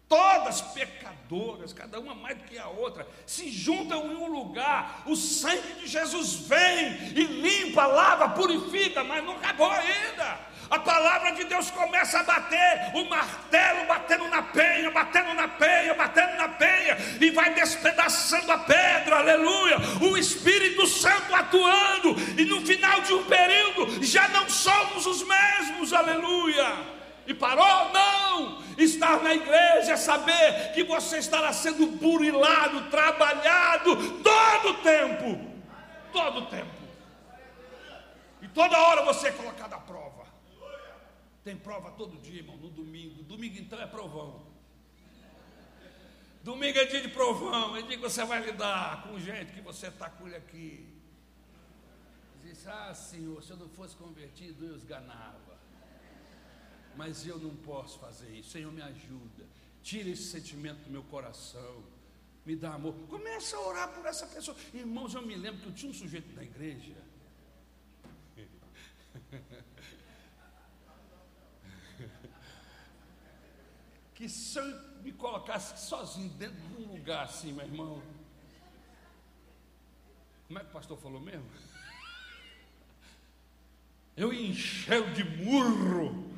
todas 0.08 0.62
pecadoras, 0.62 1.74
cada 1.74 2.00
uma 2.00 2.14
mais 2.14 2.38
do 2.38 2.44
que 2.44 2.58
a 2.58 2.68
outra, 2.68 3.08
se 3.26 3.50
juntam 3.50 4.12
em 4.12 4.16
um 4.16 4.28
lugar. 4.28 5.04
O 5.08 5.16
sangue 5.16 5.82
de 5.82 5.88
Jesus 5.88 6.34
vem 6.36 7.14
e 7.16 7.24
limpa, 7.24 7.86
lava, 7.86 8.30
purifica, 8.30 9.04
mas 9.04 9.24
não 9.24 9.38
acabou 9.38 9.70
ainda. 9.70 10.55
A 10.70 10.80
palavra 10.80 11.32
de 11.32 11.44
Deus 11.44 11.70
começa 11.70 12.20
a 12.20 12.24
bater, 12.24 12.92
o 12.94 13.08
martelo 13.08 13.86
batendo 13.88 14.28
na 14.28 14.42
penha, 14.42 14.90
batendo 14.90 15.34
na 15.34 15.48
penha, 15.48 15.94
batendo 15.94 16.38
na 16.38 16.50
penha, 16.50 16.98
e 17.22 17.30
vai 17.32 17.54
despedaçando 17.54 18.52
a 18.52 18.58
pedra, 18.58 19.18
aleluia. 19.18 19.78
O 20.02 20.18
Espírito 20.18 20.88
Santo 20.88 21.34
atuando, 21.36 22.16
e 22.38 22.46
no 22.46 22.66
final 22.66 23.02
de 23.02 23.14
um 23.14 23.24
período 23.26 24.04
já 24.04 24.28
não 24.30 24.50
somos 24.50 25.06
os 25.06 25.24
mesmos, 25.24 25.94
aleluia. 25.94 26.96
E 27.28 27.34
parou? 27.34 27.92
Não! 27.92 28.64
Estar 28.78 29.24
na 29.24 29.34
igreja 29.34 29.94
é 29.94 29.98
saber 29.98 30.74
que 30.74 30.84
você 30.84 31.18
estará 31.18 31.54
sendo 31.54 31.88
burilado, 31.88 32.90
trabalhado 32.90 33.96
todo 34.22 34.70
o 34.70 34.74
tempo. 34.76 35.40
Todo 36.12 36.40
o 36.40 36.46
tempo. 36.48 36.86
E 38.42 38.48
toda 38.50 38.78
hora 38.78 39.02
você 39.04 39.30
é 39.30 39.32
colocado 39.32 39.74
à 39.74 39.78
prova. 39.78 40.05
Tem 41.46 41.56
prova 41.56 41.92
todo 41.92 42.18
dia, 42.18 42.40
irmão, 42.40 42.58
no 42.58 42.72
domingo. 42.72 43.22
Domingo 43.22 43.60
então 43.60 43.80
é 43.80 43.86
provão. 43.86 44.48
Domingo 46.44 46.80
é 46.80 46.86
dia 46.86 47.02
de 47.02 47.10
provão, 47.10 47.78
é 47.78 47.84
dia 47.84 47.98
que 47.98 48.02
você 48.02 48.26
vai 48.26 48.44
lidar 48.44 49.04
com 49.04 49.20
gente 49.20 49.54
que 49.54 49.62
você 49.62 49.92
com 49.92 50.26
ele 50.26 50.38
aqui. 50.38 50.88
Diz, 52.44 52.66
ah 52.66 52.96
Senhor, 52.96 53.44
se 53.44 53.52
eu 53.52 53.58
não 53.58 53.70
fosse 53.70 53.96
convertido, 53.96 54.66
eu 54.66 54.76
esganava. 54.76 55.60
Mas 56.96 57.28
eu 57.28 57.38
não 57.38 57.56
posso 57.58 58.00
fazer 58.00 58.32
isso. 58.32 58.50
Senhor, 58.50 58.72
me 58.72 58.82
ajuda. 58.82 59.46
Tira 59.84 60.10
esse 60.10 60.24
sentimento 60.24 60.80
do 60.86 60.90
meu 60.90 61.04
coração. 61.04 61.84
Me 62.44 62.56
dá 62.56 62.74
amor. 62.74 62.96
Começa 63.08 63.56
a 63.56 63.62
orar 63.62 63.94
por 63.94 64.04
essa 64.08 64.26
pessoa. 64.26 64.58
Irmãos, 64.74 65.14
eu 65.14 65.22
me 65.22 65.36
lembro 65.36 65.62
que 65.62 65.68
eu 65.68 65.74
tinha 65.74 65.92
um 65.92 65.94
sujeito 65.94 66.34
na 66.36 66.44
igreja. 66.44 66.96
que 74.16 74.30
se 74.30 74.58
eu 74.58 75.02
me 75.04 75.12
colocasse 75.12 75.86
sozinho 75.86 76.30
dentro 76.30 76.56
de 76.56 76.82
um 76.82 76.94
lugar 76.94 77.26
assim, 77.26 77.52
meu 77.52 77.66
irmão, 77.66 78.02
como 80.48 80.58
é 80.58 80.64
que 80.64 80.70
o 80.70 80.74
pastor 80.74 80.98
falou 80.98 81.20
mesmo? 81.20 81.46
Eu 84.16 84.32
encheu 84.32 85.14
de 85.14 85.24
murro. 85.24 86.34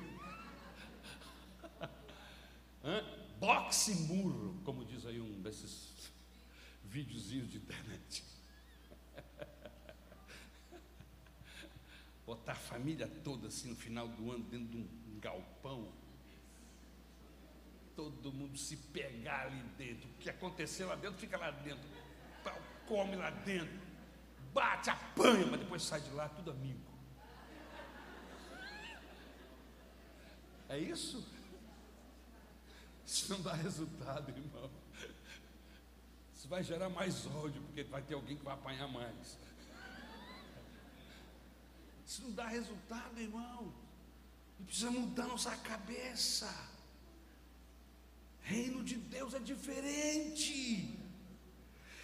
Boxe 3.40 3.94
murro, 3.94 4.60
como 4.64 4.84
diz 4.84 5.06
aí 5.06 5.22
um 5.22 5.40
desses 5.42 6.12
videozinhos 6.84 7.52
de 7.52 7.58
internet. 7.58 8.24
Botar 12.26 12.54
a 12.54 12.56
família 12.56 13.08
toda 13.24 13.48
assim 13.50 13.70
no 13.70 13.76
final 13.76 14.08
do 14.08 14.32
ano 14.32 14.44
dentro 14.46 14.68
de 14.68 14.78
um 14.78 15.20
galpão 15.20 15.94
todo 17.98 18.32
mundo 18.32 18.56
se 18.60 18.78
pegar 18.78 19.48
ali 19.48 19.60
dentro. 19.76 20.08
O 20.08 20.14
que 20.20 20.30
aconteceu 20.30 20.88
lá 20.88 20.96
dentro, 20.96 21.18
fica 21.18 21.36
lá 21.36 21.50
dentro. 21.50 21.90
Come 22.88 23.16
lá 23.16 23.32
dentro. 23.32 23.88
Bate, 24.54 24.92
apanha, 24.92 25.48
mas 25.48 25.60
depois 25.60 25.82
sai 25.82 26.00
de 26.02 26.12
lá 26.12 26.30
tudo 26.30 26.52
amigo. 26.52 26.80
É 30.70 30.78
isso? 30.78 31.28
Isso 33.04 33.34
não 33.34 33.42
dá 33.42 33.54
resultado, 33.54 34.30
irmão. 34.30 34.70
Isso 36.36 36.48
vai 36.48 36.62
gerar 36.62 36.90
mais 36.90 37.26
ódio, 37.26 37.62
porque 37.64 37.84
vai 37.84 38.04
ter 38.04 38.14
alguém 38.14 38.38
que 38.38 38.44
vai 38.44 38.54
apanhar 38.54 38.88
mais. 38.88 39.38
Isso 42.06 42.22
não 42.22 42.32
dá 42.32 42.48
resultado, 42.48 43.20
irmão. 43.20 43.74
E 44.60 44.64
precisa 44.64 44.92
mudar 44.92 45.26
nossa 45.26 45.56
cabeça. 45.58 46.77
Reino 48.48 48.82
de 48.90 48.96
Deus 48.96 49.34
é 49.34 49.40
diferente. 49.40 50.98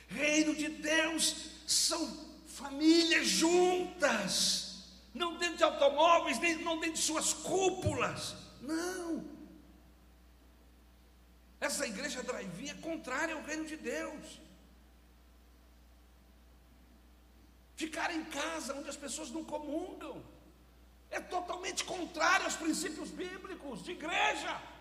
Reino 0.09 0.53
de 0.61 0.67
Deus 0.67 1.51
são 1.65 2.01
famílias 2.47 3.25
juntas, 3.27 4.91
não 5.13 5.37
dentro 5.37 5.57
de 5.57 5.63
automóveis, 5.63 6.39
nem, 6.39 6.55
não 6.57 6.79
dentro 6.81 6.97
de 6.97 7.05
suas 7.11 7.31
cúpulas. 7.31 8.35
Não. 8.61 9.25
Essa 11.61 11.87
igreja 11.87 12.21
drive 12.21 12.69
é 12.69 12.73
contrária 12.89 13.35
ao 13.35 13.43
reino 13.43 13.65
de 13.65 13.77
Deus. 13.77 14.41
Ficar 17.77 18.13
em 18.13 18.25
casa 18.25 18.75
onde 18.75 18.89
as 18.89 18.97
pessoas 18.97 19.31
não 19.31 19.45
comungam 19.45 20.21
é 21.09 21.21
totalmente 21.21 21.85
contrário 21.85 22.45
aos 22.45 22.57
princípios 22.57 23.09
bíblicos 23.11 23.81
de 23.85 23.91
igreja. 23.91 24.72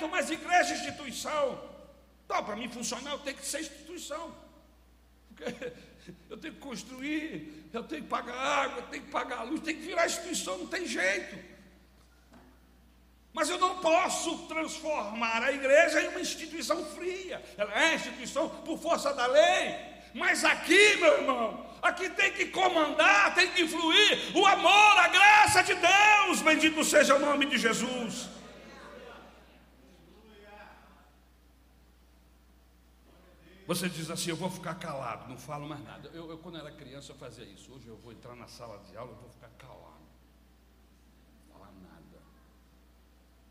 Aguento 0.00 0.10
mais 0.10 0.30
igreja 0.30 0.74
e 0.74 0.78
instituição. 0.78 1.60
Então, 2.24 2.44
para 2.44 2.56
mim 2.56 2.68
funcionar, 2.68 3.12
eu 3.12 3.18
tenho 3.18 3.36
que 3.36 3.46
ser 3.46 3.60
instituição. 3.60 4.34
Porque 5.28 5.72
eu 6.28 6.36
tenho 6.38 6.54
que 6.54 6.60
construir, 6.60 7.68
eu 7.72 7.82
tenho 7.84 8.02
que 8.02 8.08
pagar 8.08 8.34
água, 8.34 8.78
eu 8.78 8.86
tenho 8.86 9.04
que 9.04 9.10
pagar 9.10 9.40
a 9.40 9.42
luz, 9.42 9.60
tem 9.60 9.76
que 9.76 9.82
virar 9.82 10.06
instituição, 10.06 10.58
não 10.58 10.66
tem 10.66 10.86
jeito. 10.86 11.38
Mas 13.32 13.48
eu 13.48 13.58
não 13.58 13.78
posso 13.78 14.48
transformar 14.48 15.42
a 15.42 15.52
igreja 15.52 16.02
em 16.02 16.08
uma 16.08 16.20
instituição 16.20 16.84
fria. 16.84 17.42
Ela 17.56 17.84
é 17.84 17.94
instituição 17.94 18.48
por 18.48 18.78
força 18.78 19.12
da 19.14 19.26
lei. 19.26 19.76
Mas 20.12 20.44
aqui, 20.44 20.96
meu 20.96 21.18
irmão, 21.18 21.64
aqui 21.80 22.10
tem 22.10 22.32
que 22.32 22.46
comandar, 22.46 23.32
tem 23.34 23.48
que 23.52 23.68
fluir 23.68 24.36
o 24.36 24.44
amor, 24.44 24.98
a 24.98 25.06
graça 25.06 25.62
de 25.62 25.74
Deus. 25.74 26.42
Bendito 26.42 26.82
seja 26.82 27.14
o 27.14 27.20
nome 27.20 27.46
de 27.46 27.56
Jesus. 27.56 28.39
Você 33.70 33.88
diz 33.88 34.10
assim: 34.10 34.30
Eu 34.30 34.36
vou 34.36 34.50
ficar 34.50 34.74
calado, 34.74 35.28
não 35.28 35.38
falo 35.38 35.68
mais 35.68 35.80
nada. 35.84 36.08
Eu, 36.08 36.28
eu, 36.28 36.38
quando 36.38 36.58
era 36.58 36.72
criança, 36.72 37.12
eu 37.12 37.16
fazia 37.16 37.44
isso. 37.44 37.72
Hoje 37.72 37.86
eu 37.86 37.96
vou 37.98 38.10
entrar 38.10 38.34
na 38.34 38.48
sala 38.48 38.82
de 38.82 38.96
aula, 38.96 39.12
eu 39.12 39.18
vou 39.18 39.30
ficar 39.30 39.48
calado, 39.50 40.02
não 41.38 41.52
falar 41.52 41.70
nada. 41.80 42.18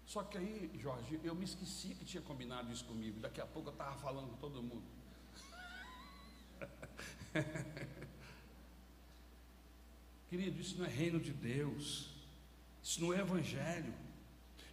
Só 0.05 0.21
que 0.23 0.37
aí, 0.37 0.69
Jorge, 0.77 1.21
eu 1.23 1.33
me 1.33 1.45
esqueci 1.45 1.95
que 1.95 2.03
tinha 2.03 2.21
combinado 2.21 2.69
isso 2.69 2.83
comigo. 2.83 3.17
Daqui 3.21 3.39
a 3.39 3.45
pouco 3.45 3.69
eu 3.69 3.71
estava 3.71 3.95
falando 3.95 4.31
com 4.31 4.35
todo 4.35 4.61
mundo. 4.61 4.83
Querido, 10.29 10.59
isso 10.59 10.77
não 10.79 10.85
é 10.85 10.89
reino 10.89 11.21
de 11.21 11.31
Deus, 11.31 12.09
isso 12.83 12.99
não 12.99 13.13
é 13.13 13.21
evangelho. 13.21 13.93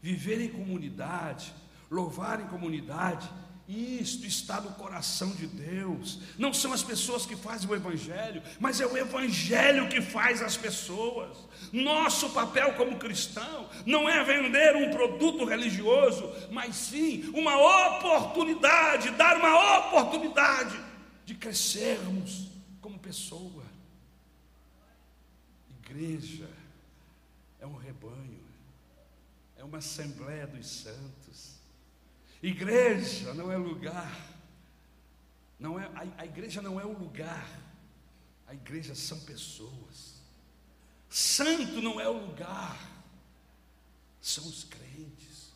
Viver 0.03 0.40
em 0.40 0.49
comunidade, 0.51 1.55
louvar 1.88 2.40
em 2.40 2.49
comunidade, 2.49 3.30
isto 3.68 4.24
está 4.26 4.60
no 4.60 4.70
coração 4.74 5.30
de 5.30 5.46
Deus. 5.46 6.20
Não 6.38 6.54
são 6.54 6.72
as 6.72 6.84
pessoas 6.84 7.26
que 7.26 7.34
fazem 7.34 7.68
o 7.68 7.74
Evangelho, 7.74 8.40
mas 8.60 8.80
é 8.80 8.86
o 8.86 8.96
Evangelho 8.96 9.88
que 9.88 10.00
faz 10.00 10.40
as 10.40 10.56
pessoas. 10.56 11.36
Nosso 11.72 12.30
papel 12.30 12.74
como 12.74 12.98
cristão 12.98 13.68
não 13.84 14.08
é 14.08 14.22
vender 14.22 14.76
um 14.76 14.90
produto 14.90 15.44
religioso, 15.44 16.32
mas 16.50 16.76
sim 16.76 17.28
uma 17.34 17.56
oportunidade 17.96 19.10
dar 19.10 19.36
uma 19.36 19.78
oportunidade 19.78 20.78
de 21.24 21.34
crescermos 21.34 22.46
como 22.80 22.98
pessoa. 23.00 23.64
Igreja 25.80 26.48
é 27.58 27.66
um 27.66 27.74
rebanho, 27.74 28.44
é 29.56 29.64
uma 29.64 29.78
assembleia 29.78 30.46
dos 30.46 30.68
santos 30.68 31.15
Igreja 32.47 33.34
não 33.34 33.51
é 33.51 33.57
lugar, 33.57 34.32
não 35.59 35.80
é, 35.80 35.86
a, 35.86 36.22
a 36.22 36.24
igreja 36.24 36.62
não 36.62 36.78
é 36.78 36.84
o 36.84 36.97
lugar, 36.97 37.44
a 38.47 38.55
igreja 38.55 38.94
são 38.94 39.18
pessoas. 39.24 40.22
Santo 41.11 41.82
não 41.82 42.01
é 42.01 42.09
o 42.09 42.24
lugar, 42.24 42.78
são 44.20 44.47
os 44.47 44.62
crentes, 44.62 45.51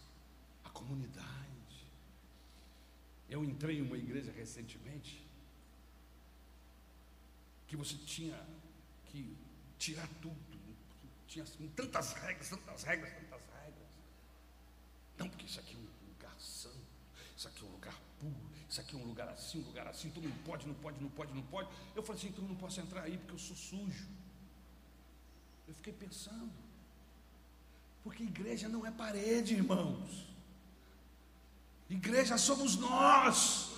a 0.64 0.70
comunidade. 0.70 1.86
Eu 3.28 3.44
entrei 3.44 3.78
em 3.78 3.82
uma 3.82 3.96
igreja 3.96 4.32
recentemente 4.32 5.24
que 7.68 7.76
você 7.76 7.94
tinha 7.98 8.36
que 9.06 9.36
tirar 9.78 10.08
tudo, 10.20 10.36
tinha 11.28 11.44
assim, 11.44 11.68
tantas 11.68 12.14
regras, 12.14 12.48
tantas 12.48 12.82
regras, 12.82 13.12
tantas 13.12 13.42
regras. 13.62 13.88
Não, 15.16 15.28
porque 15.28 15.46
isso 15.46 15.60
aqui 15.60 15.76
é 15.76 15.78
um 15.78 15.89
isso 17.40 17.48
aqui 17.48 17.64
é 17.64 17.66
um 17.66 17.72
lugar 17.72 17.98
puro, 18.18 18.50
isso 18.68 18.80
aqui 18.82 18.94
é 18.94 18.98
um 18.98 19.06
lugar 19.06 19.28
assim, 19.30 19.60
um 19.60 19.66
lugar 19.68 19.86
assim, 19.86 20.10
tu 20.10 20.20
não 20.20 20.30
pode, 20.44 20.66
não 20.68 20.74
pode, 20.74 21.00
não 21.00 21.08
pode, 21.08 21.32
não 21.32 21.42
pode. 21.44 21.70
Eu 21.96 22.02
falei 22.02 22.20
assim, 22.20 22.28
então 22.28 22.44
eu 22.44 22.48
não 22.50 22.56
posso 22.56 22.78
entrar 22.82 23.04
aí 23.04 23.16
porque 23.16 23.32
eu 23.32 23.38
sou 23.38 23.56
sujo. 23.56 24.06
Eu 25.66 25.72
fiquei 25.72 25.94
pensando, 25.94 26.52
porque 28.04 28.22
igreja 28.24 28.68
não 28.68 28.84
é 28.84 28.90
parede, 28.90 29.54
irmãos. 29.54 30.26
Igreja 31.88 32.36
somos 32.36 32.76
nós. 32.76 33.70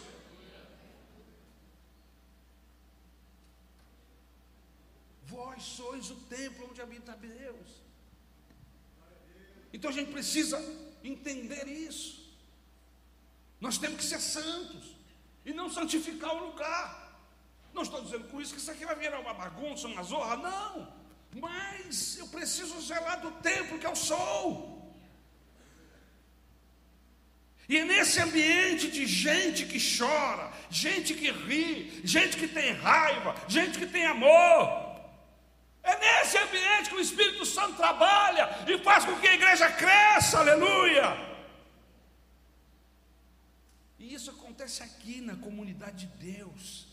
Vós 5.25 5.63
sois 5.63 6.11
o 6.11 6.17
templo 6.17 6.69
onde 6.69 6.81
habita 6.81 7.15
Deus. 7.15 7.69
Então 9.73 9.89
a 9.89 9.95
gente 9.95 10.11
precisa 10.11 10.59
entender 11.05 11.69
isso. 11.69 12.22
Nós 13.65 13.79
temos 13.79 13.99
que 13.99 14.05
ser 14.05 14.21
santos 14.21 14.85
e 15.45 15.53
não 15.53 15.71
santificar 15.71 16.35
o 16.35 16.47
lugar. 16.47 16.85
Não 17.73 17.83
estou 17.83 18.03
dizendo 18.03 18.25
com 18.25 18.41
isso 18.41 18.53
que 18.53 18.61
isso 18.61 18.73
aqui 18.73 18.85
vai 18.85 18.97
virar 18.97 19.21
uma 19.21 19.33
bagunça, 19.33 19.87
uma 19.87 20.03
zorra, 20.03 20.37
não. 20.37 20.93
Mas 21.37 22.19
eu 22.19 22.27
preciso 22.27 22.81
zelar 22.81 23.21
do 23.21 23.31
templo 23.51 23.79
que 23.79 23.87
eu 23.87 23.95
sou. 23.95 24.93
E 27.69 27.79
é 27.79 27.85
nesse 27.85 28.21
ambiente 28.21 28.91
de 28.91 29.07
gente 29.07 29.65
que 29.65 29.79
chora, 29.97 30.53
gente 30.69 31.15
que 31.15 31.31
ri, 31.31 32.03
gente 32.03 32.37
que 32.37 32.49
tem 32.49 32.73
raiva, 32.73 33.37
gente 33.47 33.79
que 33.79 33.87
tem 33.87 34.05
amor, 34.05 34.67
é 35.85 35.97
nesse 35.99 36.37
ambiente 36.37 36.91
que 36.91 36.97
o 36.97 37.01
Espírito 37.01 37.47
Santo 37.47 37.77
trabalha 37.77 38.51
e 38.67 38.77
faz 38.79 39.05
com 39.05 39.15
que 39.21 39.29
a 39.29 39.35
igreja 39.35 39.71
cresça, 39.71 40.41
aleluia. 40.41 41.32
E 44.03 44.13
isso 44.13 44.33
acontece 44.33 44.83
aqui 44.83 45.21
na 45.21 45.37
comunidade 45.37 46.07
de 46.09 46.35
Deus, 46.35 46.89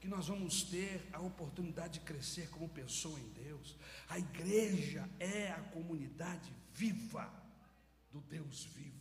que 0.00 0.08
nós 0.08 0.26
vamos 0.26 0.64
ter 0.64 1.08
a 1.12 1.20
oportunidade 1.20 2.00
de 2.00 2.04
crescer 2.04 2.50
como 2.50 2.68
pessoa 2.68 3.20
em 3.20 3.28
Deus. 3.44 3.76
A 4.08 4.18
igreja 4.18 5.08
é 5.20 5.52
a 5.52 5.60
comunidade 5.60 6.52
viva 6.72 7.32
do 8.10 8.20
Deus 8.20 8.64
vivo. 8.64 8.93